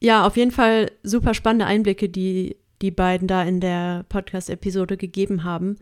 Ja, 0.00 0.26
auf 0.26 0.36
jeden 0.36 0.50
Fall 0.50 0.90
super 1.02 1.34
spannende 1.34 1.66
Einblicke, 1.66 2.08
die 2.08 2.56
die 2.82 2.90
beiden 2.90 3.28
da 3.28 3.42
in 3.42 3.60
der 3.60 4.04
Podcast-Episode 4.08 4.96
gegeben 4.96 5.44
haben. 5.44 5.76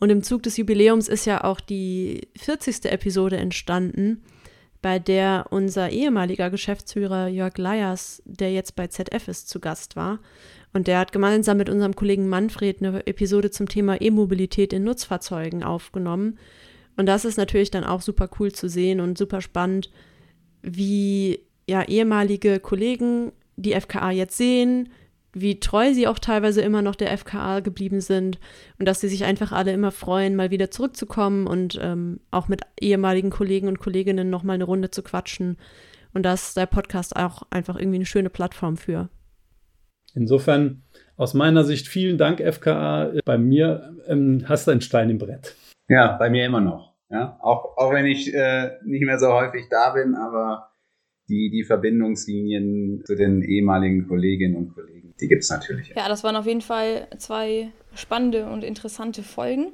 Und 0.00 0.10
im 0.10 0.22
Zug 0.22 0.42
des 0.42 0.56
Jubiläums 0.56 1.08
ist 1.08 1.26
ja 1.26 1.44
auch 1.44 1.60
die 1.60 2.28
40. 2.38 2.86
Episode 2.86 3.36
entstanden, 3.36 4.22
bei 4.80 4.98
der 4.98 5.46
unser 5.50 5.90
ehemaliger 5.90 6.50
Geschäftsführer 6.50 7.26
Jörg 7.26 7.58
Leyers, 7.58 8.22
der 8.24 8.52
jetzt 8.52 8.76
bei 8.76 8.86
ZF 8.86 9.28
ist, 9.28 9.48
zu 9.48 9.60
Gast 9.60 9.96
war. 9.96 10.20
Und 10.72 10.86
der 10.86 10.98
hat 10.98 11.12
gemeinsam 11.12 11.56
mit 11.56 11.68
unserem 11.68 11.96
Kollegen 11.96 12.28
Manfred 12.28 12.80
eine 12.80 13.06
Episode 13.06 13.50
zum 13.50 13.68
Thema 13.68 14.00
E-Mobilität 14.00 14.72
in 14.72 14.84
Nutzfahrzeugen 14.84 15.64
aufgenommen. 15.64 16.38
Und 16.96 17.06
das 17.06 17.24
ist 17.24 17.36
natürlich 17.36 17.70
dann 17.70 17.84
auch 17.84 18.00
super 18.00 18.30
cool 18.38 18.52
zu 18.52 18.68
sehen 18.68 19.00
und 19.00 19.18
super 19.18 19.40
spannend, 19.40 19.90
wie 20.62 21.40
ja 21.68 21.82
ehemalige 21.82 22.60
Kollegen 22.60 23.32
die 23.58 23.78
FKA 23.78 24.10
jetzt 24.10 24.36
sehen, 24.36 24.90
wie 25.32 25.60
treu 25.60 25.92
sie 25.92 26.08
auch 26.08 26.18
teilweise 26.18 26.62
immer 26.62 26.82
noch 26.82 26.94
der 26.94 27.16
FKA 27.16 27.60
geblieben 27.60 28.00
sind 28.00 28.38
und 28.78 28.88
dass 28.88 29.00
sie 29.00 29.08
sich 29.08 29.24
einfach 29.24 29.52
alle 29.52 29.72
immer 29.72 29.90
freuen, 29.90 30.36
mal 30.36 30.50
wieder 30.50 30.70
zurückzukommen 30.70 31.46
und 31.46 31.78
ähm, 31.82 32.20
auch 32.30 32.48
mit 32.48 32.62
ehemaligen 32.80 33.30
Kollegen 33.30 33.68
und 33.68 33.78
Kolleginnen 33.78 34.30
nochmal 34.30 34.54
eine 34.54 34.64
Runde 34.64 34.90
zu 34.90 35.02
quatschen. 35.02 35.58
Und 36.14 36.22
da 36.22 36.32
ist 36.32 36.56
der 36.56 36.66
Podcast 36.66 37.16
auch 37.16 37.42
einfach 37.50 37.76
irgendwie 37.76 37.96
eine 37.96 38.06
schöne 38.06 38.30
Plattform 38.30 38.76
für. 38.76 39.10
Insofern 40.14 40.82
aus 41.16 41.34
meiner 41.34 41.64
Sicht 41.64 41.88
vielen 41.88 42.16
Dank, 42.16 42.40
FKA. 42.40 43.12
Bei 43.24 43.36
mir 43.36 43.94
ähm, 44.06 44.44
hast 44.46 44.66
du 44.66 44.70
einen 44.70 44.80
Stein 44.80 45.10
im 45.10 45.18
Brett. 45.18 45.54
Ja, 45.88 46.16
bei 46.16 46.30
mir 46.30 46.46
immer 46.46 46.60
noch. 46.60 46.94
Ja, 47.10 47.38
auch, 47.40 47.76
auch 47.76 47.92
wenn 47.92 48.06
ich 48.06 48.34
äh, 48.34 48.72
nicht 48.84 49.04
mehr 49.04 49.18
so 49.18 49.32
häufig 49.32 49.66
da 49.70 49.90
bin, 49.90 50.14
aber 50.14 50.70
die, 51.28 51.50
die 51.50 51.64
Verbindungslinien 51.64 53.02
zu 53.04 53.14
den 53.14 53.42
ehemaligen 53.42 54.08
Kolleginnen 54.08 54.56
und 54.56 54.74
Kollegen, 54.74 55.14
die 55.20 55.28
gibt 55.28 55.42
es 55.42 55.50
natürlich. 55.50 55.92
Ja, 55.94 56.08
das 56.08 56.24
waren 56.24 56.36
auf 56.36 56.46
jeden 56.46 56.60
Fall 56.60 57.06
zwei 57.18 57.70
spannende 57.94 58.46
und 58.46 58.64
interessante 58.64 59.22
Folgen. 59.22 59.72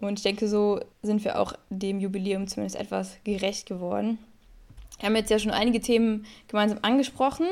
Und 0.00 0.18
ich 0.18 0.22
denke, 0.22 0.46
so 0.46 0.80
sind 1.02 1.24
wir 1.24 1.40
auch 1.40 1.54
dem 1.70 1.98
Jubiläum 1.98 2.46
zumindest 2.46 2.76
etwas 2.76 3.18
gerecht 3.24 3.68
geworden. 3.68 4.18
Wir 5.00 5.08
haben 5.08 5.16
jetzt 5.16 5.30
ja 5.30 5.38
schon 5.38 5.50
einige 5.50 5.80
Themen 5.80 6.24
gemeinsam 6.46 6.78
angesprochen. 6.82 7.46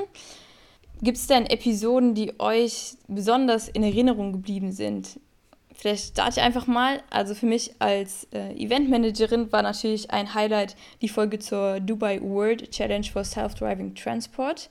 Gibt 1.02 1.18
es 1.18 1.26
denn 1.26 1.46
Episoden, 1.46 2.14
die 2.14 2.32
euch 2.38 2.94
besonders 3.08 3.68
in 3.68 3.82
Erinnerung 3.82 4.32
geblieben 4.32 4.72
sind? 4.72 5.20
Vielleicht 5.76 6.12
starte 6.12 6.40
ich 6.40 6.42
einfach 6.42 6.66
mal. 6.66 7.02
Also 7.10 7.34
für 7.34 7.46
mich 7.46 7.72
als 7.78 8.28
äh, 8.32 8.52
Eventmanagerin 8.54 9.52
war 9.52 9.62
natürlich 9.62 10.10
ein 10.10 10.34
Highlight, 10.34 10.76
die 11.02 11.08
Folge 11.08 11.38
zur 11.38 11.80
Dubai 11.80 12.20
World 12.22 12.70
Challenge 12.70 13.06
for 13.06 13.24
Self-Driving 13.24 13.94
Transport 13.94 14.70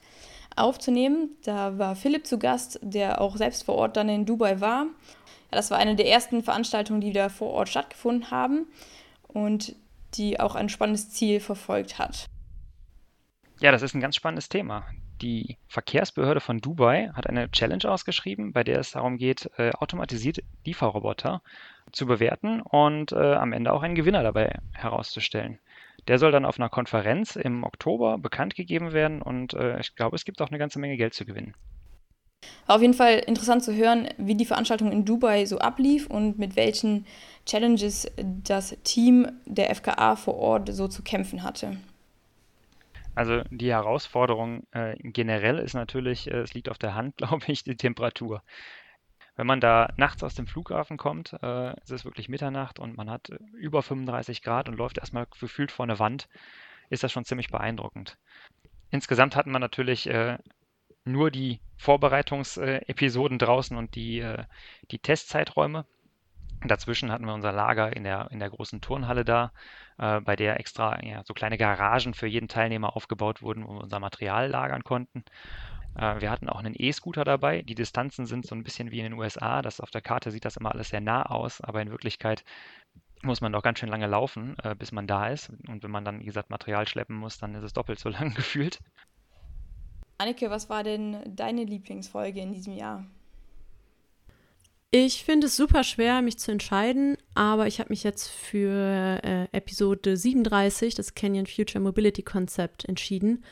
aufzunehmen. 0.55 1.29
Da 1.43 1.77
war 1.77 1.95
Philipp 1.95 2.25
zu 2.25 2.39
Gast, 2.39 2.79
der 2.81 3.21
auch 3.21 3.37
selbst 3.37 3.63
vor 3.63 3.75
Ort 3.75 3.97
dann 3.97 4.09
in 4.09 4.25
Dubai 4.25 4.61
war. 4.61 4.85
Ja, 5.51 5.57
das 5.57 5.71
war 5.71 5.77
eine 5.77 5.95
der 5.95 6.07
ersten 6.07 6.43
Veranstaltungen, 6.43 7.01
die 7.01 7.13
da 7.13 7.29
vor 7.29 7.51
Ort 7.51 7.69
stattgefunden 7.69 8.31
haben 8.31 8.67
und 9.27 9.75
die 10.15 10.39
auch 10.39 10.55
ein 10.55 10.69
spannendes 10.69 11.11
Ziel 11.11 11.39
verfolgt 11.39 11.99
hat. 11.99 12.25
Ja, 13.59 13.71
das 13.71 13.81
ist 13.81 13.93
ein 13.93 14.01
ganz 14.01 14.15
spannendes 14.15 14.49
Thema. 14.49 14.85
Die 15.21 15.57
Verkehrsbehörde 15.67 16.41
von 16.41 16.59
Dubai 16.59 17.09
hat 17.13 17.27
eine 17.27 17.49
Challenge 17.49 17.85
ausgeschrieben, 17.89 18.51
bei 18.51 18.63
der 18.63 18.79
es 18.79 18.91
darum 18.91 19.17
geht, 19.17 19.49
äh, 19.57 19.71
automatisierte 19.71 20.43
Lieferroboter 20.65 21.41
zu 21.91 22.05
bewerten 22.05 22.61
und 22.61 23.13
äh, 23.13 23.35
am 23.35 23.53
Ende 23.53 23.71
auch 23.71 23.81
einen 23.81 23.95
Gewinner 23.95 24.23
dabei 24.23 24.59
herauszustellen. 24.73 25.59
Der 26.07 26.19
soll 26.19 26.31
dann 26.31 26.45
auf 26.45 26.59
einer 26.59 26.69
Konferenz 26.69 27.35
im 27.35 27.63
Oktober 27.63 28.17
bekannt 28.17 28.55
gegeben 28.55 28.91
werden 28.91 29.21
und 29.21 29.53
äh, 29.53 29.79
ich 29.79 29.95
glaube, 29.95 30.15
es 30.15 30.25
gibt 30.25 30.41
auch 30.41 30.49
eine 30.49 30.59
ganze 30.59 30.79
Menge 30.79 30.97
Geld 30.97 31.13
zu 31.13 31.25
gewinnen. 31.25 31.55
War 32.65 32.75
auf 32.75 32.81
jeden 32.81 32.93
Fall 32.93 33.19
interessant 33.19 33.63
zu 33.63 33.73
hören, 33.73 34.09
wie 34.17 34.35
die 34.35 34.45
Veranstaltung 34.45 34.91
in 34.91 35.05
Dubai 35.05 35.45
so 35.45 35.59
ablief 35.59 36.07
und 36.07 36.37
mit 36.37 36.55
welchen 36.55 37.05
Challenges 37.45 38.11
das 38.17 38.75
Team 38.83 39.27
der 39.45 39.73
FKA 39.73 40.15
vor 40.15 40.35
Ort 40.35 40.73
so 40.73 40.87
zu 40.87 41.03
kämpfen 41.03 41.43
hatte. 41.43 41.77
Also 43.15 43.43
die 43.49 43.71
Herausforderung 43.71 44.67
äh, 44.71 44.95
generell 44.99 45.59
ist 45.59 45.73
natürlich, 45.73 46.29
äh, 46.29 46.41
es 46.41 46.53
liegt 46.53 46.69
auf 46.69 46.77
der 46.77 46.95
Hand, 46.95 47.17
glaube 47.17 47.45
ich, 47.47 47.63
die 47.63 47.77
Temperatur. 47.77 48.43
Wenn 49.37 49.47
man 49.47 49.59
da 49.59 49.93
nachts 49.97 50.23
aus 50.23 50.35
dem 50.35 50.47
Flughafen 50.47 50.97
kommt, 50.97 51.33
äh, 51.41 51.73
es 51.81 51.91
ist 51.91 52.05
wirklich 52.05 52.29
Mitternacht 52.29 52.79
und 52.79 52.95
man 52.95 53.09
hat 53.09 53.29
über 53.53 53.81
35 53.81 54.41
Grad 54.41 54.69
und 54.69 54.77
läuft 54.77 54.97
erstmal 54.97 55.27
gefühlt 55.39 55.71
vor 55.71 55.83
eine 55.83 55.99
Wand, 55.99 56.29
ist 56.89 57.03
das 57.03 57.11
schon 57.11 57.25
ziemlich 57.25 57.49
beeindruckend. 57.49 58.17
Insgesamt 58.91 59.35
hatten 59.35 59.51
wir 59.51 59.59
natürlich 59.59 60.07
äh, 60.07 60.37
nur 61.03 61.31
die 61.31 61.59
Vorbereitungsepisoden 61.77 63.39
draußen 63.39 63.75
und 63.75 63.95
die, 63.95 64.19
äh, 64.19 64.43
die 64.91 64.99
Testzeiträume. 64.99 65.85
Dazwischen 66.67 67.11
hatten 67.11 67.25
wir 67.25 67.33
unser 67.33 67.51
Lager 67.51 67.95
in 67.95 68.03
der, 68.03 68.29
in 68.31 68.39
der 68.39 68.49
großen 68.49 68.81
Turnhalle 68.81 69.25
da, 69.25 69.51
äh, 69.97 70.21
bei 70.21 70.35
der 70.35 70.59
extra 70.59 71.03
ja, 71.03 71.23
so 71.25 71.33
kleine 71.33 71.57
Garagen 71.57 72.13
für 72.13 72.27
jeden 72.27 72.47
Teilnehmer 72.47 72.95
aufgebaut 72.95 73.41
wurden, 73.41 73.65
wo 73.67 73.73
wir 73.73 73.83
unser 73.83 73.99
Material 73.99 74.49
lagern 74.49 74.83
konnten. 74.83 75.23
Äh, 75.95 76.21
wir 76.21 76.29
hatten 76.29 76.49
auch 76.49 76.59
einen 76.59 76.75
E-Scooter 76.77 77.23
dabei. 77.23 77.61
Die 77.61 77.75
Distanzen 77.75 78.25
sind 78.25 78.45
so 78.45 78.55
ein 78.55 78.63
bisschen 78.63 78.91
wie 78.91 78.99
in 78.99 79.05
den 79.05 79.13
USA. 79.13 79.61
Das 79.61 79.79
auf 79.79 79.91
der 79.91 80.01
Karte 80.01 80.31
sieht 80.31 80.45
das 80.45 80.57
immer 80.57 80.71
alles 80.73 80.89
sehr 80.89 81.01
nah 81.01 81.23
aus, 81.23 81.61
aber 81.61 81.81
in 81.81 81.91
Wirklichkeit 81.91 82.43
muss 83.23 83.41
man 83.41 83.51
doch 83.51 83.63
ganz 83.63 83.79
schön 83.79 83.89
lange 83.89 84.07
laufen, 84.07 84.55
äh, 84.63 84.75
bis 84.75 84.91
man 84.91 85.07
da 85.07 85.29
ist. 85.29 85.51
Und 85.67 85.83
wenn 85.83 85.91
man 85.91 86.05
dann, 86.05 86.19
wie 86.19 86.25
gesagt, 86.25 86.49
Material 86.49 86.87
schleppen 86.87 87.15
muss, 87.15 87.37
dann 87.37 87.55
ist 87.55 87.63
es 87.63 87.73
doppelt 87.73 87.99
so 87.99 88.09
lang 88.09 88.33
gefühlt. 88.33 88.79
Annike, 90.17 90.49
was 90.49 90.69
war 90.69 90.83
denn 90.83 91.35
deine 91.35 91.65
Lieblingsfolge 91.65 92.39
in 92.39 92.53
diesem 92.53 92.73
Jahr? 92.73 93.05
Ich 94.91 95.23
finde 95.23 95.47
es 95.47 95.57
super 95.57 95.83
schwer, 95.83 96.21
mich 96.21 96.37
zu 96.37 96.51
entscheiden, 96.51 97.17
aber 97.33 97.67
ich 97.67 97.79
habe 97.79 97.89
mich 97.89 98.03
jetzt 98.03 98.29
für 98.29 99.19
äh, 99.23 99.47
Episode 99.51 100.15
37, 100.15 100.95
das 100.95 101.15
Canyon 101.15 101.47
Future 101.47 101.83
Mobility 101.83 102.23
Concept, 102.23 102.85
entschieden. 102.85 103.43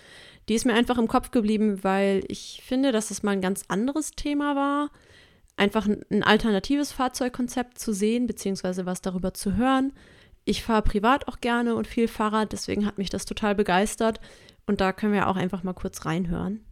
Die 0.47 0.53
ist 0.53 0.65
mir 0.65 0.73
einfach 0.73 0.97
im 0.97 1.07
Kopf 1.07 1.31
geblieben, 1.31 1.83
weil 1.83 2.23
ich 2.27 2.61
finde, 2.65 2.91
dass 2.91 3.11
es 3.11 3.23
mal 3.23 3.31
ein 3.31 3.41
ganz 3.41 3.63
anderes 3.67 4.11
Thema 4.11 4.55
war. 4.55 4.89
Einfach 5.57 5.85
ein, 5.85 6.03
ein 6.09 6.23
alternatives 6.23 6.91
Fahrzeugkonzept 6.91 7.77
zu 7.77 7.93
sehen, 7.93 8.25
beziehungsweise 8.25 8.85
was 8.85 9.01
darüber 9.01 9.33
zu 9.33 9.55
hören. 9.55 9.93
Ich 10.45 10.63
fahre 10.63 10.81
privat 10.81 11.27
auch 11.27 11.39
gerne 11.39 11.75
und 11.75 11.87
viel 11.87 12.07
Fahrrad, 12.07 12.51
deswegen 12.51 12.85
hat 12.85 12.97
mich 12.97 13.09
das 13.09 13.25
total 13.25 13.55
begeistert. 13.55 14.19
Und 14.65 14.81
da 14.81 14.93
können 14.93 15.13
wir 15.13 15.27
auch 15.27 15.35
einfach 15.35 15.63
mal 15.63 15.73
kurz 15.73 16.05
reinhören. 16.05 16.63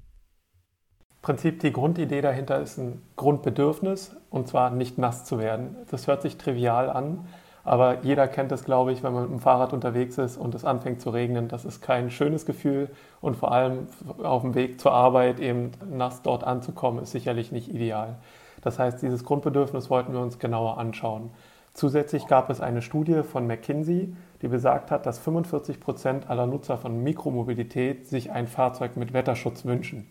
Prinzip 1.22 1.60
die 1.60 1.72
Grundidee 1.72 2.22
dahinter 2.22 2.60
ist 2.60 2.78
ein 2.78 3.02
Grundbedürfnis 3.16 4.16
und 4.32 4.48
zwar 4.48 4.72
nicht 4.72 4.98
nass 4.98 5.24
zu 5.24 5.38
werden. 5.38 5.76
Das 5.92 6.08
hört 6.08 6.24
sich 6.24 6.38
trivial 6.38 6.90
an, 6.90 7.28
aber 7.64 8.02
jeder 8.02 8.28
kennt 8.28 8.52
es, 8.52 8.64
glaube 8.64 8.92
ich, 8.92 9.04
wenn 9.04 9.14
man 9.14 9.24
mit 9.24 9.32
dem 9.32 9.40
Fahrrad 9.40 9.72
unterwegs 9.72 10.18
ist 10.18 10.38
und 10.38 10.56
es 10.56 10.66
anfängt 10.66 11.00
zu 11.00 11.12
regnen. 11.12 11.48
Das 11.48 11.64
ist 11.64 11.82
kein 11.82 12.10
schönes 12.10 12.48
Gefühl 12.48 12.90
und 13.22 13.36
vor 13.36 13.52
allem 13.52 13.88
auf 14.24 14.42
dem 14.42 14.56
Weg 14.56 14.82
zur 14.82 14.94
Arbeit 14.94 15.40
eben 15.40 15.72
nass 15.92 16.24
dort 16.24 16.44
anzukommen, 16.44 17.04
ist 17.04 17.12
sicherlich 17.12 17.52
nicht 17.52 17.70
ideal. 17.72 18.18
Das 18.62 18.80
heißt, 18.80 19.02
dieses 19.02 19.24
Grundbedürfnis 19.24 19.92
wollten 19.92 20.14
wir 20.14 20.22
uns 20.22 20.40
genauer 20.40 20.80
anschauen. 20.80 21.30
Zusätzlich 21.74 22.28
gab 22.28 22.50
es 22.50 22.62
eine 22.62 22.82
Studie 22.82 23.22
von 23.24 23.46
McKinsey, 23.48 24.14
die 24.42 24.48
besagt 24.48 24.90
hat, 24.90 25.06
dass 25.06 25.20
45 25.20 25.80
Prozent 25.80 26.30
aller 26.30 26.48
Nutzer 26.48 26.78
von 26.78 27.02
Mikromobilität 27.04 28.08
sich 28.08 28.32
ein 28.32 28.48
Fahrzeug 28.48 28.98
mit 28.98 29.14
Wetterschutz 29.14 29.66
wünschen. 29.66 30.08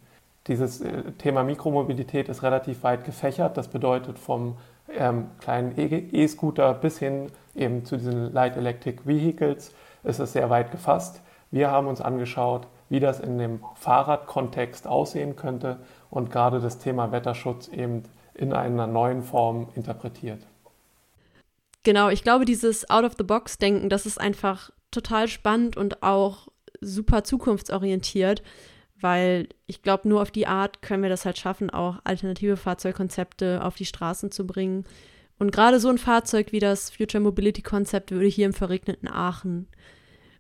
Dieses 0.46 0.80
äh, 0.80 1.12
Thema 1.18 1.42
Mikromobilität 1.42 2.28
ist 2.28 2.42
relativ 2.42 2.82
weit 2.82 3.04
gefächert. 3.04 3.56
Das 3.56 3.68
bedeutet 3.68 4.18
vom 4.18 4.56
ähm, 4.88 5.26
kleinen 5.40 5.74
E-Scooter 5.76 6.74
bis 6.74 6.98
hin 6.98 7.30
eben 7.54 7.84
zu 7.84 7.96
diesen 7.96 8.32
Light 8.32 8.56
Electric 8.56 9.02
Vehicles 9.04 9.74
ist 10.02 10.18
es 10.18 10.32
sehr 10.32 10.50
weit 10.50 10.70
gefasst. 10.70 11.20
Wir 11.50 11.70
haben 11.70 11.88
uns 11.88 12.00
angeschaut, 12.00 12.66
wie 12.88 13.00
das 13.00 13.20
in 13.20 13.38
dem 13.38 13.60
Fahrradkontext 13.74 14.86
aussehen 14.86 15.36
könnte 15.36 15.78
und 16.10 16.30
gerade 16.30 16.60
das 16.60 16.78
Thema 16.78 17.12
Wetterschutz 17.12 17.68
eben 17.68 18.04
in 18.34 18.52
einer 18.52 18.86
neuen 18.86 19.22
Form 19.22 19.68
interpretiert. 19.74 20.46
Genau, 21.82 22.08
ich 22.08 22.22
glaube, 22.22 22.44
dieses 22.44 22.88
Out-of-the-Box-Denken, 22.88 23.88
das 23.88 24.06
ist 24.06 24.20
einfach 24.20 24.70
total 24.90 25.28
spannend 25.28 25.76
und 25.76 26.02
auch 26.02 26.48
super 26.80 27.24
zukunftsorientiert, 27.24 28.42
weil 29.00 29.48
ich 29.66 29.82
glaube, 29.82 30.08
nur 30.08 30.22
auf 30.22 30.30
die 30.30 30.46
Art 30.46 30.82
können 30.82 31.02
wir 31.02 31.10
das 31.10 31.24
halt 31.24 31.38
schaffen, 31.38 31.70
auch 31.70 31.98
alternative 32.04 32.56
Fahrzeugkonzepte 32.56 33.64
auf 33.64 33.76
die 33.76 33.84
Straßen 33.84 34.30
zu 34.30 34.46
bringen. 34.46 34.84
Und 35.38 35.52
gerade 35.52 35.80
so 35.80 35.88
ein 35.88 35.98
Fahrzeug 35.98 36.52
wie 36.52 36.60
das 36.60 36.90
Future 36.90 37.22
Mobility 37.22 37.62
Konzept 37.62 38.10
würde 38.10 38.26
hier 38.26 38.46
im 38.46 38.52
verregneten 38.52 39.08
Aachen 39.08 39.68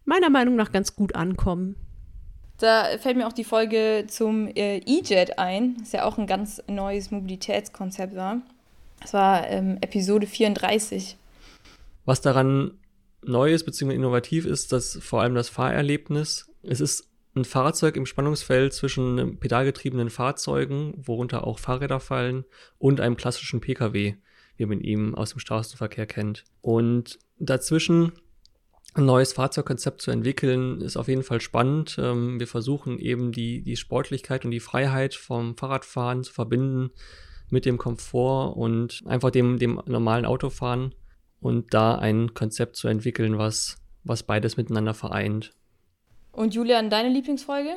meiner 0.04 0.30
Meinung 0.30 0.56
nach 0.56 0.72
ganz 0.72 0.96
gut 0.96 1.14
ankommen. 1.14 1.76
Da 2.58 2.98
fällt 2.98 3.16
mir 3.16 3.26
auch 3.26 3.32
die 3.32 3.44
Folge 3.44 4.04
zum 4.08 4.48
äh, 4.48 4.78
E-Jet 4.78 5.38
ein, 5.38 5.76
das 5.78 5.92
ja 5.92 6.04
auch 6.04 6.18
ein 6.18 6.26
ganz 6.26 6.62
neues 6.68 7.10
Mobilitätskonzept 7.10 8.14
war. 8.14 8.42
Das 9.00 9.14
war 9.14 9.48
ähm, 9.48 9.78
Episode 9.80 10.26
34. 10.26 11.16
Was 12.04 12.20
daran 12.20 12.72
neu 13.24 13.52
ist 13.52 13.64
bzw. 13.64 13.94
innovativ 13.94 14.44
ist, 14.44 14.72
dass 14.72 14.98
vor 15.00 15.22
allem 15.22 15.34
das 15.34 15.48
Fahrerlebnis, 15.48 16.50
es 16.62 16.80
ist 16.80 17.09
ein 17.34 17.44
Fahrzeug 17.44 17.96
im 17.96 18.06
Spannungsfeld 18.06 18.72
zwischen 18.72 19.38
pedalgetriebenen 19.38 20.10
Fahrzeugen, 20.10 20.94
worunter 20.96 21.46
auch 21.46 21.58
Fahrräder 21.58 22.00
fallen, 22.00 22.44
und 22.78 23.00
einem 23.00 23.16
klassischen 23.16 23.60
Pkw, 23.60 24.16
wie 24.56 24.66
man 24.66 24.80
ihn 24.80 25.14
aus 25.14 25.30
dem 25.30 25.38
Straßenverkehr 25.38 26.06
kennt. 26.06 26.44
Und 26.60 27.18
dazwischen 27.38 28.12
ein 28.94 29.04
neues 29.04 29.32
Fahrzeugkonzept 29.32 30.02
zu 30.02 30.10
entwickeln, 30.10 30.80
ist 30.80 30.96
auf 30.96 31.06
jeden 31.06 31.22
Fall 31.22 31.40
spannend. 31.40 31.96
Ähm, 32.00 32.40
wir 32.40 32.48
versuchen 32.48 32.98
eben 32.98 33.30
die, 33.30 33.62
die 33.62 33.76
Sportlichkeit 33.76 34.44
und 34.44 34.50
die 34.50 34.60
Freiheit 34.60 35.14
vom 35.14 35.56
Fahrradfahren 35.56 36.24
zu 36.24 36.32
verbinden 36.32 36.90
mit 37.50 37.66
dem 37.66 37.78
Komfort 37.78 38.56
und 38.56 39.02
einfach 39.06 39.30
dem, 39.30 39.58
dem 39.58 39.80
normalen 39.86 40.24
Autofahren 40.24 40.94
und 41.40 41.72
da 41.72 41.94
ein 41.96 42.34
Konzept 42.34 42.76
zu 42.76 42.88
entwickeln, 42.88 43.38
was, 43.38 43.76
was 44.02 44.24
beides 44.24 44.56
miteinander 44.56 44.94
vereint. 44.94 45.52
Und 46.40 46.54
Julian, 46.54 46.88
deine 46.88 47.10
Lieblingsfolge? 47.10 47.68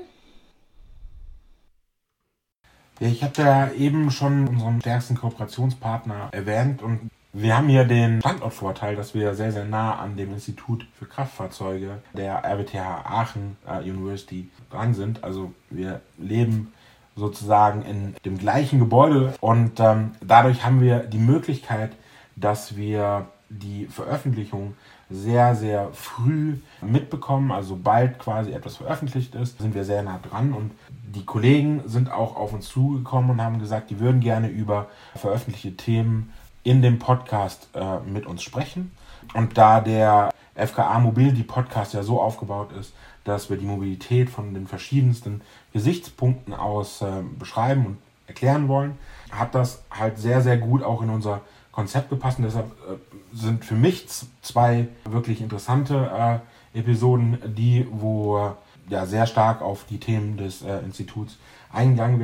Ja, 3.02 3.08
ich 3.10 3.22
habe 3.22 3.42
ja 3.42 3.72
eben 3.74 4.10
schon 4.10 4.48
unseren 4.48 4.80
stärksten 4.80 5.16
Kooperationspartner 5.16 6.30
erwähnt 6.32 6.82
und 6.82 7.12
wir 7.34 7.58
haben 7.58 7.68
hier 7.68 7.84
den 7.84 8.22
Standortvorteil, 8.22 8.96
dass 8.96 9.14
wir 9.14 9.36
sehr, 9.36 9.52
sehr 9.52 9.66
nah 9.66 10.00
an 10.00 10.16
dem 10.16 10.32
Institut 10.32 10.88
für 10.98 11.06
Kraftfahrzeuge 11.06 12.02
der 12.14 12.46
RWTH 12.46 13.04
Aachen 13.04 13.58
äh, 13.68 13.80
University 13.80 14.50
dran 14.72 14.94
sind. 14.94 15.26
Also 15.26 15.52
wir 15.70 16.00
leben 16.18 16.72
sozusagen 17.18 17.82
in 17.82 18.16
dem 18.24 18.38
gleichen 18.38 18.80
Gebäude 18.80 19.34
und 19.42 19.82
ähm, 19.82 20.12
dadurch 20.26 20.64
haben 20.64 20.80
wir 20.80 21.00
die 21.00 21.18
Möglichkeit, 21.18 21.92
dass 22.38 22.78
wir 22.78 23.28
die 23.50 23.88
Veröffentlichung 23.88 24.76
sehr, 25.14 25.56
sehr 25.56 25.90
früh 25.94 26.58
mitbekommen. 26.82 27.52
Also 27.52 27.76
sobald 27.76 28.18
quasi 28.20 28.52
etwas 28.52 28.78
veröffentlicht 28.78 29.36
ist, 29.36 29.60
sind 29.60 29.76
wir 29.76 29.86
sehr 29.86 30.02
nah 30.02 30.20
dran 30.20 30.54
und 30.54 30.72
die 30.90 31.24
Kollegen 31.24 31.84
sind 31.86 32.12
auch 32.12 32.36
auf 32.36 32.54
uns 32.54 32.68
zugekommen 32.68 33.30
und 33.30 33.42
haben 33.42 33.60
gesagt, 33.60 33.92
die 33.92 34.00
würden 34.00 34.20
gerne 34.20 34.50
über 34.50 34.88
veröffentlichte 35.16 35.78
Themen 35.78 36.34
in 36.64 36.82
dem 36.82 36.98
Podcast 36.98 37.70
äh, 37.76 38.00
mit 38.00 38.26
uns 38.26 38.42
sprechen. 38.42 38.92
Und 39.36 39.58
da 39.58 39.80
der 39.80 40.32
FKA 40.56 41.00
Mobility 41.00 41.44
Podcast 41.44 41.94
ja 41.94 42.02
so 42.02 42.20
aufgebaut 42.20 42.72
ist, 42.80 42.94
dass 43.24 43.50
wir 43.50 43.58
die 43.58 43.66
Mobilität 43.66 44.30
von 44.30 44.54
den 44.54 44.68
verschiedensten 44.68 45.42
Gesichtspunkten 45.72 46.54
aus 46.54 47.02
äh, 47.02 47.22
beschreiben 47.38 47.86
und 47.86 47.98
erklären 48.28 48.68
wollen, 48.68 48.98
hat 49.32 49.54
das 49.54 49.84
halt 49.92 50.18
sehr, 50.18 50.42
sehr 50.42 50.58
gut 50.58 50.82
auch 50.82 51.02
in 51.02 51.10
unser 51.10 51.42
Konzept 51.74 52.10
gepasst. 52.10 52.38
Und 52.38 52.46
deshalb 52.46 52.68
äh, 52.68 53.36
sind 53.36 53.66
für 53.66 53.76
mich 53.76 54.08
zwei 54.42 54.88
wirklich 55.04 55.42
interessante 55.42 56.42
äh, 56.74 56.80
Episoden, 56.80 57.40
die, 57.46 57.86
wo 57.92 58.56
ja 58.90 59.06
sehr 59.06 59.26
stark 59.28 59.62
auf 59.62 59.86
die 59.90 60.00
Themen 60.00 60.38
des 60.38 60.62
äh, 60.62 60.80
Instituts 60.80 61.38
eingegangen 61.72 62.20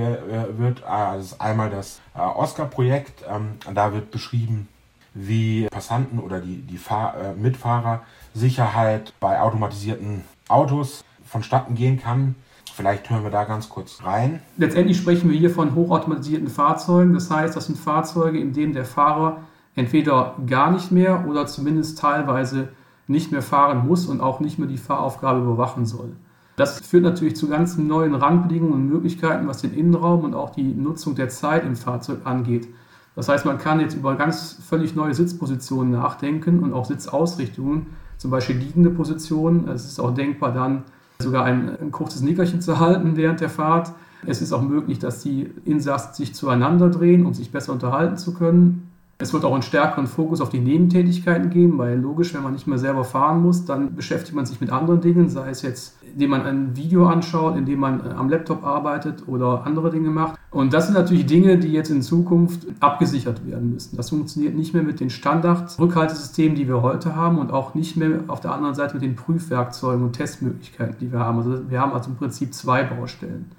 wird. 0.58 0.84
Also 0.84 1.36
einmal 1.39 1.70
das 1.70 2.01
äh, 2.15 2.20
Oscar-Projekt. 2.20 3.24
Ähm, 3.27 3.58
da 3.74 3.94
wird 3.94 4.12
beschrieben, 4.12 4.68
wie 5.13 5.68
Passanten 5.68 6.20
oder 6.20 6.39
die, 6.39 6.62
die 6.62 6.77
Fahr 6.77 7.15
äh, 7.18 7.34
Mitfahrer 7.34 8.03
Sicherheit 8.34 9.13
bei 9.20 9.41
automatisierten 9.41 10.24
Autos 10.48 11.03
vonstatten 11.25 11.75
gehen 11.75 12.00
kann. 12.00 12.36
Vielleicht 12.76 13.10
hören 13.10 13.24
wir 13.24 13.32
da 13.32 13.44
ganz 13.44 13.70
kurz 13.70 14.04
rein. 14.04 14.42
Letztendlich 14.58 14.98
sprechen 14.98 15.30
wir 15.30 15.38
hier 15.38 15.50
von 15.50 15.76
hochautomatisierten 15.76 16.48
Fahrzeugen. 16.48 17.14
Das 17.14 17.30
heißt, 17.30 17.56
das 17.56 17.66
sind 17.66 17.78
Fahrzeuge, 17.78 18.40
in 18.40 18.54
denen 18.54 18.74
der 18.74 18.86
Fahrer 18.86 19.42
entweder 19.76 20.36
gar 20.48 20.72
nicht 20.72 20.92
mehr 20.92 21.26
oder 21.28 21.46
zumindest 21.48 22.00
teilweise 22.00 22.70
nicht 23.08 23.32
mehr 23.32 23.42
fahren 23.42 23.88
muss 23.88 24.06
und 24.06 24.22
auch 24.22 24.40
nicht 24.40 24.60
mehr 24.60 24.68
die 24.68 24.78
Fahraufgabe 24.78 25.40
überwachen 25.40 25.86
soll. 25.86 26.16
Das 26.56 26.80
führt 26.82 27.04
natürlich 27.04 27.38
zu 27.38 27.48
ganz 27.48 27.78
neuen 27.78 28.14
Randbedingungen 28.14 28.74
und 28.74 28.88
Möglichkeiten, 28.88 29.48
was 29.48 29.62
den 29.62 29.74
Innenraum 29.74 30.26
und 30.26 30.34
auch 30.34 30.50
die 30.50 30.74
Nutzung 30.74 31.16
der 31.16 31.30
Zeit 31.30 31.66
im 31.66 31.76
Fahrzeug 31.76 32.20
angeht. 32.26 32.68
Das 33.16 33.30
heißt, 33.30 33.46
man 33.46 33.58
kann 33.58 33.80
jetzt 33.80 33.96
über 33.96 34.16
ganz 34.16 34.60
völlig 34.68 34.96
neue 34.96 35.14
Sitzpositionen 35.14 35.92
nachdenken 35.92 36.60
und 36.60 36.74
auch 36.74 36.86
Sitzausrichtungen, 36.86 37.88
zum 38.18 38.32
Beispiel 38.32 38.58
liegende 38.58 38.90
Positionen. 38.90 39.68
Es 39.70 39.86
ist 39.86 40.00
auch 40.00 40.14
denkbar, 40.14 40.54
dann 40.54 40.84
sogar 41.22 41.44
ein, 41.44 41.78
ein 41.82 41.92
kurzes 41.92 42.22
Nickerchen 42.22 42.62
zu 42.62 42.80
halten 42.80 43.18
während 43.18 43.42
der 43.42 43.50
Fahrt. 43.50 43.92
Es 44.26 44.42
ist 44.42 44.54
auch 44.54 44.62
möglich, 44.62 45.00
dass 45.00 45.22
die 45.22 45.52
Insassen 45.66 46.14
sich 46.14 46.34
zueinander 46.34 46.90
drehen, 46.90 47.26
um 47.26 47.34
sich 47.34 47.52
besser 47.52 47.74
unterhalten 47.74 48.18
zu 48.18 48.34
können. 48.34 48.88
Es 49.22 49.34
wird 49.34 49.44
auch 49.44 49.52
einen 49.52 49.64
stärkeren 49.64 50.08
Fokus 50.08 50.40
auf 50.40 50.48
die 50.48 50.62
Nebentätigkeiten 50.62 51.50
geben, 51.50 51.78
weil 51.78 52.00
logisch, 52.00 52.34
wenn 52.34 52.42
man 52.42 52.54
nicht 52.54 52.68
mehr 52.68 52.78
selber 52.78 53.04
fahren 53.04 53.42
muss, 53.42 53.66
dann 53.66 53.94
beschäftigt 53.94 54.34
man 54.34 54.46
sich 54.46 54.62
mit 54.62 54.70
anderen 54.70 55.02
Dingen, 55.02 55.28
sei 55.28 55.50
es 55.50 55.62
jetzt, 55.62 55.98
indem 56.14 56.30
man 56.30 56.44
ein 56.44 56.78
Video 56.78 57.06
anschaut, 57.06 57.58
indem 57.58 57.82
man 57.82 58.00
äh, 58.00 58.14
am 58.14 58.30
Laptop 58.30 58.64
arbeitet 58.64 59.28
oder 59.28 59.66
andere 59.66 59.92
Dinge 59.92 60.10
macht. 60.10 60.40
Und 60.52 60.72
das 60.74 60.86
sind 60.86 60.94
natürlich 60.94 61.26
Dinge, 61.26 61.58
die 61.58 61.74
jetzt 61.74 61.90
in 61.90 62.02
Zukunft 62.02 62.66
abgesichert 62.80 63.46
werden 63.46 63.74
müssen. 63.74 63.98
Das 63.98 64.10
funktioniert 64.10 64.56
nicht 64.56 64.74
mehr 64.74 64.84
mit 64.84 65.02
den 65.02 65.10
Standard-Rückhaltesystemen, 65.10 66.56
die 66.56 66.70
wir 66.70 66.82
heute 66.82 67.14
haben 67.14 67.40
und 67.40 67.52
auch 67.52 67.76
nicht 67.76 67.98
mehr 67.98 68.22
auf 68.28 68.40
der 68.40 68.54
anderen 68.54 68.74
Seite 68.74 68.94
mit 68.94 69.04
den 69.04 69.18
Prüfwerkzeugen 69.18 70.02
und 70.02 70.14
Testmöglichkeiten, 70.14 70.96
die 71.02 71.12
wir 71.12 71.20
haben. 71.20 71.40
Also 71.40 71.70
wir 71.70 71.82
haben 71.82 71.92
also 71.92 72.10
im 72.10 72.16
Prinzip 72.16 72.54
zwei 72.54 72.84
Baustellen. 72.84 73.52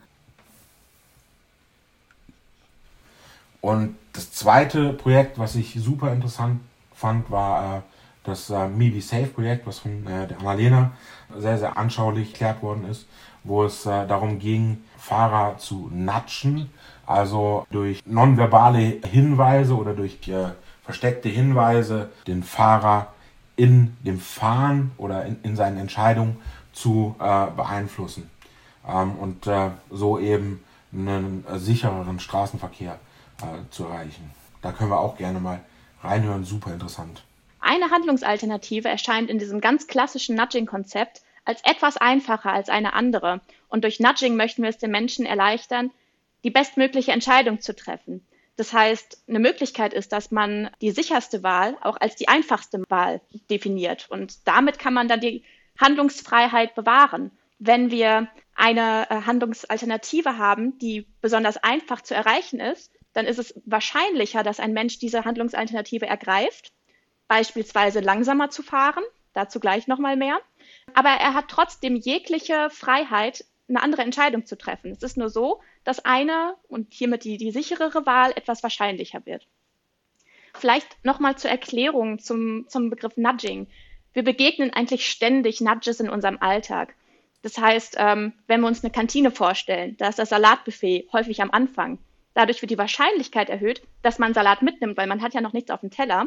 Und 3.60 3.96
das 4.12 4.32
zweite 4.32 4.92
Projekt, 4.92 5.38
was 5.38 5.54
ich 5.54 5.74
super 5.74 6.12
interessant 6.12 6.60
fand, 6.94 7.30
war 7.30 7.78
äh, 7.78 7.80
das 8.24 8.50
äh, 8.50 8.68
Me 8.68 9.00
Safe 9.00 9.26
Projekt, 9.26 9.66
was 9.66 9.80
von 9.80 10.06
äh, 10.06 10.26
der 10.26 10.38
Annalena 10.40 10.92
sehr, 11.36 11.58
sehr 11.58 11.76
anschaulich 11.76 12.30
erklärt 12.30 12.62
worden 12.62 12.84
ist, 12.90 13.06
wo 13.44 13.64
es 13.64 13.86
äh, 13.86 14.06
darum 14.06 14.38
ging, 14.38 14.78
Fahrer 14.98 15.58
zu 15.58 15.90
natschen, 15.92 16.70
also 17.06 17.66
durch 17.70 18.02
nonverbale 18.06 19.00
Hinweise 19.10 19.76
oder 19.76 19.94
durch 19.94 20.28
äh, 20.28 20.50
versteckte 20.84 21.28
Hinweise 21.28 22.10
den 22.26 22.42
Fahrer 22.42 23.08
in 23.56 23.96
dem 24.00 24.18
Fahren 24.18 24.92
oder 24.96 25.24
in, 25.26 25.36
in 25.42 25.56
seinen 25.56 25.78
Entscheidungen 25.78 26.38
zu 26.72 27.14
äh, 27.18 27.46
beeinflussen. 27.54 28.30
Ähm, 28.88 29.12
und 29.16 29.46
äh, 29.46 29.70
so 29.90 30.18
eben 30.18 30.62
einen 30.92 31.44
sichereren 31.56 32.18
Straßenverkehr 32.18 32.98
äh, 33.42 33.70
zu 33.70 33.84
erreichen. 33.84 34.30
Da 34.62 34.72
können 34.72 34.90
wir 34.90 35.00
auch 35.00 35.16
gerne 35.16 35.40
mal 35.40 35.60
reinhören, 36.02 36.44
super 36.44 36.72
interessant. 36.72 37.22
Eine 37.60 37.90
Handlungsalternative 37.90 38.88
erscheint 38.88 39.30
in 39.30 39.38
diesem 39.38 39.60
ganz 39.60 39.86
klassischen 39.86 40.36
Nudging-Konzept 40.36 41.22
als 41.44 41.62
etwas 41.64 41.96
einfacher 41.96 42.52
als 42.52 42.68
eine 42.68 42.92
andere. 42.94 43.40
Und 43.68 43.84
durch 43.84 44.00
Nudging 44.00 44.36
möchten 44.36 44.62
wir 44.62 44.70
es 44.70 44.78
den 44.78 44.90
Menschen 44.90 45.26
erleichtern, 45.26 45.90
die 46.44 46.50
bestmögliche 46.50 47.12
Entscheidung 47.12 47.60
zu 47.60 47.74
treffen. 47.74 48.24
Das 48.56 48.72
heißt, 48.72 49.22
eine 49.28 49.38
Möglichkeit 49.38 49.94
ist, 49.94 50.12
dass 50.12 50.30
man 50.30 50.70
die 50.80 50.90
sicherste 50.90 51.42
Wahl 51.42 51.76
auch 51.80 51.96
als 51.98 52.16
die 52.16 52.28
einfachste 52.28 52.82
Wahl 52.88 53.20
definiert. 53.48 54.06
Und 54.10 54.46
damit 54.46 54.78
kann 54.78 54.92
man 54.92 55.08
dann 55.08 55.20
die 55.20 55.44
Handlungsfreiheit 55.78 56.74
bewahren. 56.74 57.30
Wenn 57.58 57.90
wir 57.90 58.28
eine 58.54 59.08
äh, 59.10 59.22
Handlungsalternative 59.22 60.36
haben, 60.36 60.78
die 60.78 61.06
besonders 61.22 61.56
einfach 61.56 62.02
zu 62.02 62.14
erreichen 62.14 62.60
ist, 62.60 62.92
dann 63.12 63.26
ist 63.26 63.38
es 63.38 63.54
wahrscheinlicher, 63.64 64.42
dass 64.42 64.60
ein 64.60 64.72
Mensch 64.72 64.98
diese 64.98 65.24
Handlungsalternative 65.24 66.06
ergreift, 66.06 66.72
beispielsweise 67.28 68.00
langsamer 68.00 68.50
zu 68.50 68.62
fahren, 68.62 69.04
dazu 69.32 69.60
gleich 69.60 69.86
nochmal 69.86 70.16
mehr. 70.16 70.38
Aber 70.94 71.10
er 71.10 71.34
hat 71.34 71.48
trotzdem 71.48 71.96
jegliche 71.96 72.70
Freiheit, 72.70 73.44
eine 73.68 73.82
andere 73.82 74.02
Entscheidung 74.02 74.46
zu 74.46 74.58
treffen. 74.58 74.90
Es 74.90 75.02
ist 75.02 75.16
nur 75.16 75.28
so, 75.28 75.60
dass 75.84 76.04
eine 76.04 76.56
und 76.68 76.92
hiermit 76.92 77.24
die, 77.24 77.36
die 77.36 77.52
sicherere 77.52 78.04
Wahl 78.04 78.32
etwas 78.32 78.62
wahrscheinlicher 78.62 79.24
wird. 79.26 79.46
Vielleicht 80.54 80.88
nochmal 81.04 81.38
zur 81.38 81.50
Erklärung 81.50 82.18
zum, 82.18 82.66
zum 82.68 82.90
Begriff 82.90 83.16
Nudging. 83.16 83.68
Wir 84.12 84.24
begegnen 84.24 84.72
eigentlich 84.72 85.08
ständig 85.08 85.60
Nudges 85.60 86.00
in 86.00 86.10
unserem 86.10 86.38
Alltag. 86.40 86.94
Das 87.42 87.56
heißt, 87.56 87.96
ähm, 87.98 88.32
wenn 88.48 88.60
wir 88.60 88.66
uns 88.66 88.82
eine 88.82 88.92
Kantine 88.92 89.30
vorstellen, 89.30 89.96
da 89.96 90.08
ist 90.08 90.18
das 90.18 90.30
Salatbuffet 90.30 91.08
häufig 91.12 91.40
am 91.40 91.50
Anfang. 91.50 91.98
Dadurch 92.40 92.62
wird 92.62 92.70
die 92.70 92.78
Wahrscheinlichkeit 92.78 93.50
erhöht, 93.50 93.82
dass 94.00 94.18
man 94.18 94.32
Salat 94.32 94.62
mitnimmt, 94.62 94.96
weil 94.96 95.06
man 95.06 95.20
hat 95.20 95.34
ja 95.34 95.42
noch 95.42 95.52
nichts 95.52 95.70
auf 95.70 95.80
dem 95.80 95.90
Teller. 95.90 96.26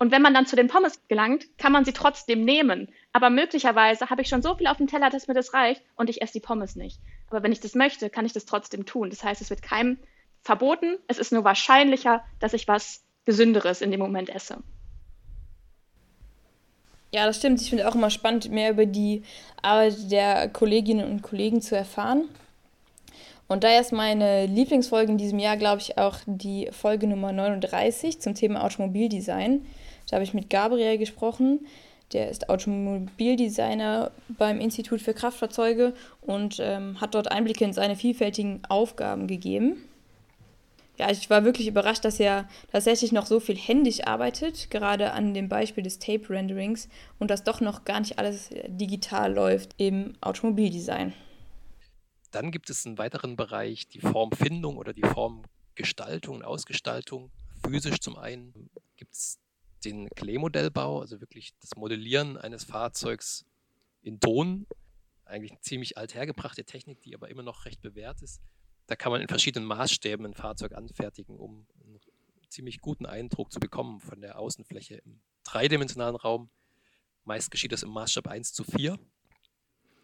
Und 0.00 0.10
wenn 0.10 0.20
man 0.20 0.34
dann 0.34 0.46
zu 0.46 0.56
den 0.56 0.66
Pommes 0.66 0.98
gelangt, 1.06 1.46
kann 1.58 1.70
man 1.70 1.84
sie 1.84 1.92
trotzdem 1.92 2.44
nehmen. 2.44 2.88
Aber 3.12 3.30
möglicherweise 3.30 4.10
habe 4.10 4.22
ich 4.22 4.28
schon 4.28 4.42
so 4.42 4.56
viel 4.56 4.66
auf 4.66 4.78
dem 4.78 4.88
Teller, 4.88 5.10
dass 5.10 5.28
mir 5.28 5.34
das 5.34 5.54
reicht 5.54 5.80
und 5.94 6.10
ich 6.10 6.22
esse 6.22 6.32
die 6.32 6.40
Pommes 6.40 6.74
nicht. 6.74 6.98
Aber 7.30 7.44
wenn 7.44 7.52
ich 7.52 7.60
das 7.60 7.76
möchte, 7.76 8.10
kann 8.10 8.26
ich 8.26 8.32
das 8.32 8.46
trotzdem 8.46 8.84
tun. 8.84 9.10
Das 9.10 9.22
heißt, 9.22 9.40
es 9.40 9.48
wird 9.48 9.62
keinem 9.62 9.96
verboten. 10.42 10.98
Es 11.06 11.18
ist 11.18 11.30
nur 11.30 11.44
wahrscheinlicher, 11.44 12.24
dass 12.40 12.52
ich 12.52 12.66
was 12.66 13.04
Gesünderes 13.24 13.80
in 13.80 13.92
dem 13.92 14.00
Moment 14.00 14.30
esse. 14.30 14.56
Ja, 17.12 17.26
das 17.26 17.36
stimmt. 17.36 17.60
Ich 17.60 17.70
finde 17.70 17.88
auch 17.88 17.94
immer 17.94 18.10
spannend, 18.10 18.50
mehr 18.50 18.72
über 18.72 18.86
die 18.86 19.22
Arbeit 19.62 20.10
der 20.10 20.48
Kolleginnen 20.48 21.08
und 21.08 21.22
Kollegen 21.22 21.62
zu 21.62 21.76
erfahren. 21.76 22.28
Und 23.46 23.62
da 23.62 23.78
ist 23.78 23.92
meine 23.92 24.46
Lieblingsfolge 24.46 25.12
in 25.12 25.18
diesem 25.18 25.38
Jahr, 25.38 25.56
glaube 25.56 25.80
ich, 25.80 25.98
auch 25.98 26.16
die 26.26 26.68
Folge 26.72 27.06
Nummer 27.06 27.32
39 27.32 28.20
zum 28.20 28.34
Thema 28.34 28.64
Automobildesign. 28.64 29.66
Da 30.08 30.16
habe 30.16 30.24
ich 30.24 30.34
mit 30.34 30.48
Gabriel 30.50 30.98
gesprochen. 30.98 31.66
Der 32.12 32.30
ist 32.30 32.48
Automobildesigner 32.48 34.12
beim 34.28 34.60
Institut 34.60 35.00
für 35.00 35.14
Kraftfahrzeuge 35.14 35.94
und 36.20 36.58
ähm, 36.60 37.00
hat 37.00 37.14
dort 37.14 37.30
Einblicke 37.32 37.64
in 37.64 37.72
seine 37.72 37.96
vielfältigen 37.96 38.62
Aufgaben 38.68 39.26
gegeben. 39.26 39.76
Ja, 40.96 41.10
ich 41.10 41.28
war 41.28 41.44
wirklich 41.44 41.66
überrascht, 41.66 42.04
dass 42.04 42.20
er 42.20 42.48
tatsächlich 42.70 43.10
noch 43.10 43.26
so 43.26 43.40
viel 43.40 43.56
händisch 43.56 44.06
arbeitet, 44.06 44.70
gerade 44.70 45.10
an 45.10 45.34
dem 45.34 45.48
Beispiel 45.48 45.82
des 45.82 45.98
Tape-Renderings 45.98 46.88
und 47.18 47.30
dass 47.32 47.42
doch 47.42 47.60
noch 47.60 47.84
gar 47.84 47.98
nicht 47.98 48.18
alles 48.18 48.50
digital 48.68 49.34
läuft 49.34 49.70
im 49.76 50.14
Automobildesign. 50.20 51.12
Dann 52.34 52.50
gibt 52.50 52.68
es 52.68 52.84
einen 52.84 52.98
weiteren 52.98 53.36
Bereich, 53.36 53.86
die 53.86 54.00
Formfindung 54.00 54.76
oder 54.76 54.92
die 54.92 55.02
Formgestaltung 55.06 56.34
und 56.34 56.44
Ausgestaltung. 56.44 57.30
Physisch 57.64 58.00
zum 58.00 58.16
einen 58.16 58.70
gibt 58.96 59.14
es 59.14 59.38
den 59.84 60.08
Clay-Modellbau, 60.10 61.00
also 61.00 61.20
wirklich 61.20 61.54
das 61.60 61.76
Modellieren 61.76 62.36
eines 62.36 62.64
Fahrzeugs 62.64 63.44
in 64.02 64.18
Ton. 64.18 64.66
Eigentlich 65.24 65.52
eine 65.52 65.60
ziemlich 65.60 65.96
althergebrachte 65.96 66.64
Technik, 66.64 67.00
die 67.02 67.14
aber 67.14 67.28
immer 67.28 67.44
noch 67.44 67.66
recht 67.66 67.80
bewährt 67.82 68.20
ist. 68.20 68.40
Da 68.88 68.96
kann 68.96 69.12
man 69.12 69.20
in 69.20 69.28
verschiedenen 69.28 69.68
Maßstäben 69.68 70.26
ein 70.26 70.34
Fahrzeug 70.34 70.74
anfertigen, 70.74 71.38
um 71.38 71.68
einen 71.84 72.00
ziemlich 72.48 72.80
guten 72.80 73.06
Eindruck 73.06 73.52
zu 73.52 73.60
bekommen 73.60 74.00
von 74.00 74.20
der 74.20 74.40
Außenfläche 74.40 74.96
im 74.96 75.20
dreidimensionalen 75.44 76.16
Raum. 76.16 76.50
Meist 77.22 77.52
geschieht 77.52 77.70
das 77.70 77.84
im 77.84 77.90
Maßstab 77.90 78.26
1 78.26 78.52
zu 78.52 78.64
4. 78.64 78.98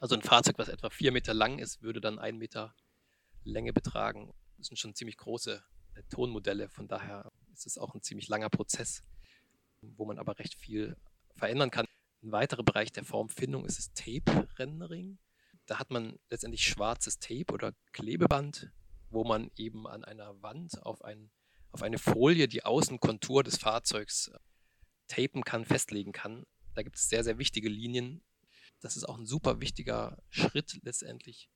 Also 0.01 0.15
ein 0.15 0.23
Fahrzeug, 0.23 0.59
was 0.59 0.69
etwa 0.69 0.89
vier 0.89 1.13
Meter 1.13 1.35
lang 1.35 1.59
ist, 1.59 1.83
würde 1.83 2.01
dann 2.01 2.19
einen 2.19 2.39
Meter 2.39 2.75
Länge 3.45 3.75
betragen. 3.75 4.33
Das 4.57 4.69
sind 4.69 4.79
schon 4.79 4.95
ziemlich 4.95 5.19
große 5.19 5.63
äh, 5.95 6.03
Tonmodelle, 6.09 6.71
von 6.71 6.89
daher 6.89 7.31
ist 7.53 7.67
es 7.67 7.77
auch 7.77 7.95
ein 7.95 8.01
ziemlich 8.01 8.29
langer 8.29 8.49
Prozess, 8.49 9.03
wo 9.83 10.07
man 10.07 10.19
aber 10.19 10.39
recht 10.39 10.55
viel 10.55 10.97
verändern 11.37 11.71
kann. 11.71 11.87
Ein 12.23 12.33
weiterer 12.33 12.63
Bereich 12.63 12.93
der 12.93 13.05
Formfindung 13.05 13.67
ist 13.67 13.79
das 13.79 13.93
Tape-Rendering. 13.93 15.19
Da 15.67 15.79
hat 15.79 15.91
man 15.91 16.19
letztendlich 16.31 16.65
schwarzes 16.65 17.19
Tape 17.19 17.53
oder 17.53 17.75
Klebeband, 17.93 18.71
wo 19.11 19.25
man 19.25 19.51
eben 19.57 19.87
an 19.87 20.03
einer 20.03 20.41
Wand 20.43 20.83
auf, 20.83 21.05
ein, 21.05 21.31
auf 21.73 21.83
eine 21.83 21.99
Folie 21.99 22.49
die 22.49 22.65
Außenkontur 22.65 23.45
des 23.45 23.59
Fahrzeugs 23.59 24.29
äh, 24.29 24.39
tapen 25.09 25.45
kann, 25.45 25.67
festlegen 25.67 26.13
kann. 26.13 26.47
Da 26.75 26.83
gibt 26.83 26.97
es 26.97 27.09
sehr, 27.11 27.23
sehr 27.23 27.37
wichtige 27.37 27.69
Linien, 27.69 28.23
das 28.81 28.97
ist 28.97 29.05
auch 29.05 29.19
ein 29.19 29.27
super 29.27 29.61
wichtiger 29.61 30.19
Schritt 30.31 30.81
letztendlich, 30.83 31.49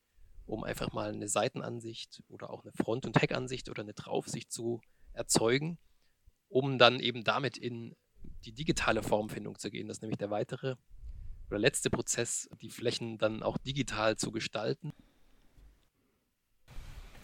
um 0.47 0.65
einfach 0.65 0.93
mal 0.93 1.13
eine 1.13 1.29
Seitenansicht 1.29 2.23
oder 2.29 2.51
auch 2.51 2.63
eine 2.63 2.73
Front- 2.73 3.07
und 3.07 3.21
Heckansicht 3.21 3.69
oder 3.69 3.83
eine 3.83 3.95
Draufsicht 3.95 4.53
zu 4.53 4.81
erzeugen. 5.13 5.79
um 6.49 6.79
dann 6.79 7.01
eben 7.01 7.25
damit 7.25 7.57
in 7.57 7.97
die 8.45 8.53
digitale 8.53 9.03
Formfindung 9.03 9.59
zu 9.59 9.71
gehen. 9.71 9.89
Das 9.89 9.97
ist 9.97 10.03
nämlich 10.03 10.19
der 10.19 10.31
weitere 10.31 10.77
oder 11.51 11.59
letzte 11.59 11.91
Prozess, 11.91 12.49
die 12.63 12.71
Flächen 12.71 13.19
dann 13.19 13.43
auch 13.43 13.59
digital 13.59 14.17
zu 14.17 14.31
gestalten. 14.31 14.93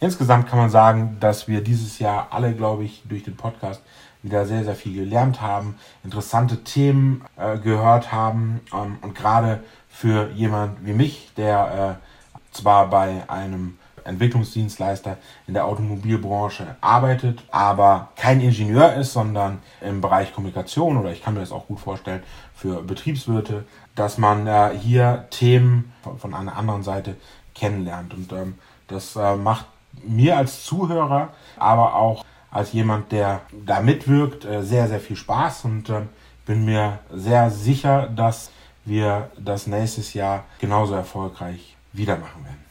Insgesamt 0.00 0.48
kann 0.48 0.58
man 0.58 0.70
sagen, 0.70 1.18
dass 1.20 1.46
wir 1.46 1.60
dieses 1.60 1.98
Jahr 1.98 2.32
alle, 2.32 2.54
glaube 2.54 2.84
ich, 2.84 3.02
durch 3.08 3.22
den 3.22 3.36
Podcast 3.36 3.82
wieder 4.22 4.46
sehr, 4.46 4.64
sehr 4.64 4.74
viel 4.74 4.94
gelernt 4.94 5.40
haben, 5.40 5.76
interessante 6.04 6.62
Themen 6.64 7.24
äh, 7.36 7.58
gehört 7.58 8.12
haben 8.12 8.60
ähm, 8.72 8.98
und 9.02 9.14
gerade 9.14 9.62
für 9.88 10.30
jemand 10.30 10.84
wie 10.84 10.92
mich, 10.92 11.32
der 11.36 11.98
äh, 12.00 12.54
zwar 12.54 12.88
bei 12.90 13.22
einem 13.28 13.78
Entwicklungsdienstleister 14.04 15.18
in 15.46 15.54
der 15.54 15.66
Automobilbranche 15.66 16.76
arbeitet, 16.80 17.42
aber 17.50 18.08
kein 18.16 18.40
Ingenieur 18.40 18.94
ist, 18.94 19.12
sondern 19.12 19.58
im 19.80 20.00
Bereich 20.00 20.34
Kommunikation 20.34 20.96
oder 20.96 21.12
ich 21.12 21.22
kann 21.22 21.34
mir 21.34 21.40
das 21.40 21.52
auch 21.52 21.66
gut 21.66 21.80
vorstellen 21.80 22.22
für 22.54 22.82
Betriebswirte, 22.82 23.64
dass 23.94 24.18
man 24.18 24.46
äh, 24.46 24.70
hier 24.78 25.26
Themen 25.30 25.92
von, 26.02 26.18
von, 26.18 26.34
einer 26.34 26.56
anderen 26.56 26.82
Seite 26.82 27.16
kennenlernt. 27.54 28.14
Und 28.14 28.32
ähm, 28.32 28.58
das 28.88 29.16
äh, 29.16 29.36
macht 29.36 29.66
mir 30.02 30.36
als 30.36 30.64
Zuhörer, 30.64 31.30
aber 31.58 31.94
auch 31.94 32.24
als 32.50 32.72
jemand, 32.72 33.12
der 33.12 33.42
da 33.64 33.80
mitwirkt, 33.80 34.44
äh, 34.44 34.62
sehr, 34.62 34.88
sehr 34.88 35.00
viel 35.00 35.16
Spaß 35.16 35.64
und 35.64 35.88
äh, 35.88 36.02
bin 36.46 36.64
mir 36.64 36.98
sehr 37.12 37.50
sicher, 37.50 38.08
dass 38.08 38.50
wir 38.84 39.30
das 39.38 39.66
nächstes 39.66 40.14
Jahr 40.14 40.44
genauso 40.58 40.94
erfolgreich 40.94 41.76
wieder 41.92 42.16
machen 42.16 42.44
werden. 42.44 42.64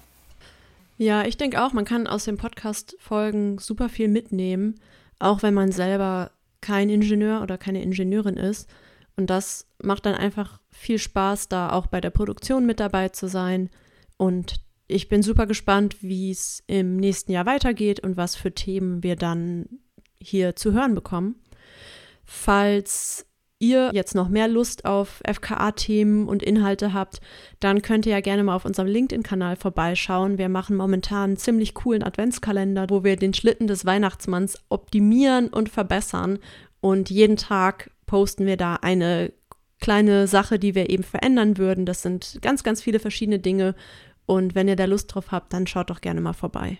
Ja, 0.97 1.23
ich 1.23 1.37
denke 1.37 1.63
auch, 1.63 1.71
man 1.71 1.85
kann 1.85 2.07
aus 2.07 2.25
den 2.25 2.35
Podcast-Folgen 2.35 3.57
super 3.57 3.87
viel 3.87 4.09
mitnehmen, 4.09 4.81
auch 5.17 5.43
wenn 5.43 5.53
man 5.53 5.71
selber 5.71 6.31
kein 6.59 6.89
Ingenieur 6.89 7.41
oder 7.41 7.57
keine 7.57 7.81
Ingenieurin 7.81 8.35
ist. 8.35 8.69
Und 9.15 9.29
das 9.29 9.65
macht 9.81 10.05
dann 10.05 10.15
einfach 10.15 10.59
viel 10.71 10.99
Spaß, 10.99 11.47
da 11.47 11.71
auch 11.71 11.87
bei 11.87 12.01
der 12.01 12.09
Produktion 12.09 12.65
mit 12.65 12.79
dabei 12.81 13.09
zu 13.09 13.27
sein. 13.27 13.69
Und 14.17 14.59
ich 14.89 15.07
bin 15.07 15.21
super 15.21 15.45
gespannt, 15.45 15.97
wie 16.01 16.31
es 16.31 16.63
im 16.67 16.97
nächsten 16.97 17.31
Jahr 17.31 17.45
weitergeht 17.45 18.01
und 18.01 18.17
was 18.17 18.35
für 18.35 18.51
Themen 18.51 19.03
wir 19.03 19.15
dann 19.15 19.67
hier 20.19 20.55
zu 20.55 20.73
hören 20.73 20.95
bekommen. 20.95 21.35
Falls 22.25 23.25
ihr 23.59 23.91
jetzt 23.93 24.15
noch 24.15 24.29
mehr 24.29 24.47
Lust 24.47 24.85
auf 24.85 25.21
FKA-Themen 25.27 26.27
und 26.27 26.41
Inhalte 26.41 26.93
habt, 26.93 27.21
dann 27.59 27.81
könnt 27.81 28.05
ihr 28.05 28.13
ja 28.13 28.21
gerne 28.21 28.43
mal 28.43 28.55
auf 28.55 28.65
unserem 28.65 28.87
LinkedIn-Kanal 28.87 29.57
vorbeischauen. 29.57 30.37
Wir 30.37 30.49
machen 30.49 30.75
momentan 30.75 31.31
einen 31.31 31.37
ziemlich 31.37 31.75
coolen 31.75 32.03
Adventskalender, 32.03 32.87
wo 32.89 33.03
wir 33.03 33.15
den 33.15 33.33
Schlitten 33.33 33.67
des 33.67 33.85
Weihnachtsmanns 33.85 34.57
optimieren 34.69 35.49
und 35.49 35.69
verbessern. 35.69 36.39
Und 36.81 37.09
jeden 37.09 37.37
Tag 37.37 37.91
posten 38.07 38.45
wir 38.47 38.57
da 38.57 38.75
eine 38.75 39.33
kleine 39.79 40.27
Sache, 40.27 40.57
die 40.59 40.75
wir 40.75 40.89
eben 40.89 41.03
verändern 41.03 41.57
würden. 41.57 41.85
Das 41.85 42.01
sind 42.01 42.39
ganz, 42.41 42.63
ganz 42.63 42.81
viele 42.81 42.99
verschiedene 42.99 43.39
Dinge. 43.39 43.75
Und 44.29 44.53
wenn 44.53 44.67
ihr 44.67 44.75
da 44.75 44.85
Lust 44.85 45.15
drauf 45.15 45.31
habt, 45.31 45.53
dann 45.53 45.65
schaut 45.65 45.89
doch 45.89 46.01
gerne 46.01 46.21
mal 46.21 46.33
vorbei. 46.33 46.77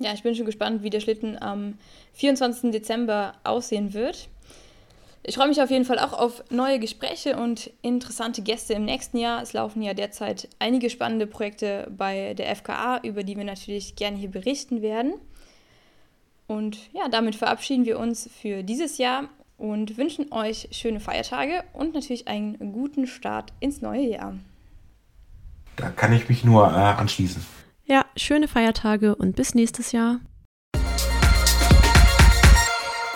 Ja, 0.00 0.12
ich 0.12 0.24
bin 0.24 0.34
schon 0.34 0.44
gespannt, 0.44 0.82
wie 0.82 0.90
der 0.90 0.98
Schlitten 0.98 1.40
am 1.40 1.74
24. 2.14 2.72
Dezember 2.72 3.34
aussehen 3.44 3.94
wird. 3.94 4.28
Ich 5.22 5.36
freue 5.36 5.46
mich 5.46 5.62
auf 5.62 5.70
jeden 5.70 5.84
Fall 5.84 6.00
auch 6.00 6.12
auf 6.12 6.42
neue 6.50 6.80
Gespräche 6.80 7.36
und 7.36 7.70
interessante 7.80 8.42
Gäste 8.42 8.74
im 8.74 8.84
nächsten 8.84 9.18
Jahr. 9.18 9.40
Es 9.40 9.52
laufen 9.52 9.82
ja 9.82 9.94
derzeit 9.94 10.48
einige 10.58 10.90
spannende 10.90 11.28
Projekte 11.28 11.86
bei 11.96 12.34
der 12.34 12.56
FKA, 12.56 13.02
über 13.04 13.22
die 13.22 13.36
wir 13.36 13.44
natürlich 13.44 13.94
gerne 13.94 14.16
hier 14.16 14.30
berichten 14.30 14.82
werden. 14.82 15.12
Und 16.48 16.92
ja, 16.92 17.08
damit 17.08 17.36
verabschieden 17.36 17.86
wir 17.86 18.00
uns 18.00 18.28
für 18.42 18.64
dieses 18.64 18.98
Jahr 18.98 19.28
und 19.58 19.96
wünschen 19.96 20.32
euch 20.32 20.66
schöne 20.72 20.98
Feiertage 20.98 21.62
und 21.72 21.94
natürlich 21.94 22.26
einen 22.26 22.72
guten 22.72 23.06
Start 23.06 23.52
ins 23.60 23.80
neue 23.80 24.08
Jahr. 24.08 24.34
Da 25.78 25.90
kann 25.90 26.12
ich 26.12 26.28
mich 26.28 26.44
nur 26.44 26.66
äh, 26.66 26.74
anschließen. 26.74 27.44
Ja, 27.84 28.04
schöne 28.16 28.48
Feiertage 28.48 29.14
und 29.14 29.36
bis 29.36 29.54
nächstes 29.54 29.92
Jahr. 29.92 30.20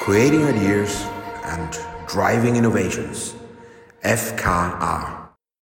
Creating 0.04 0.48
Ideas 0.48 1.04
and 1.44 1.78
Driving 2.08 2.56
Innovations, 2.56 3.34
FKA. 4.00 5.21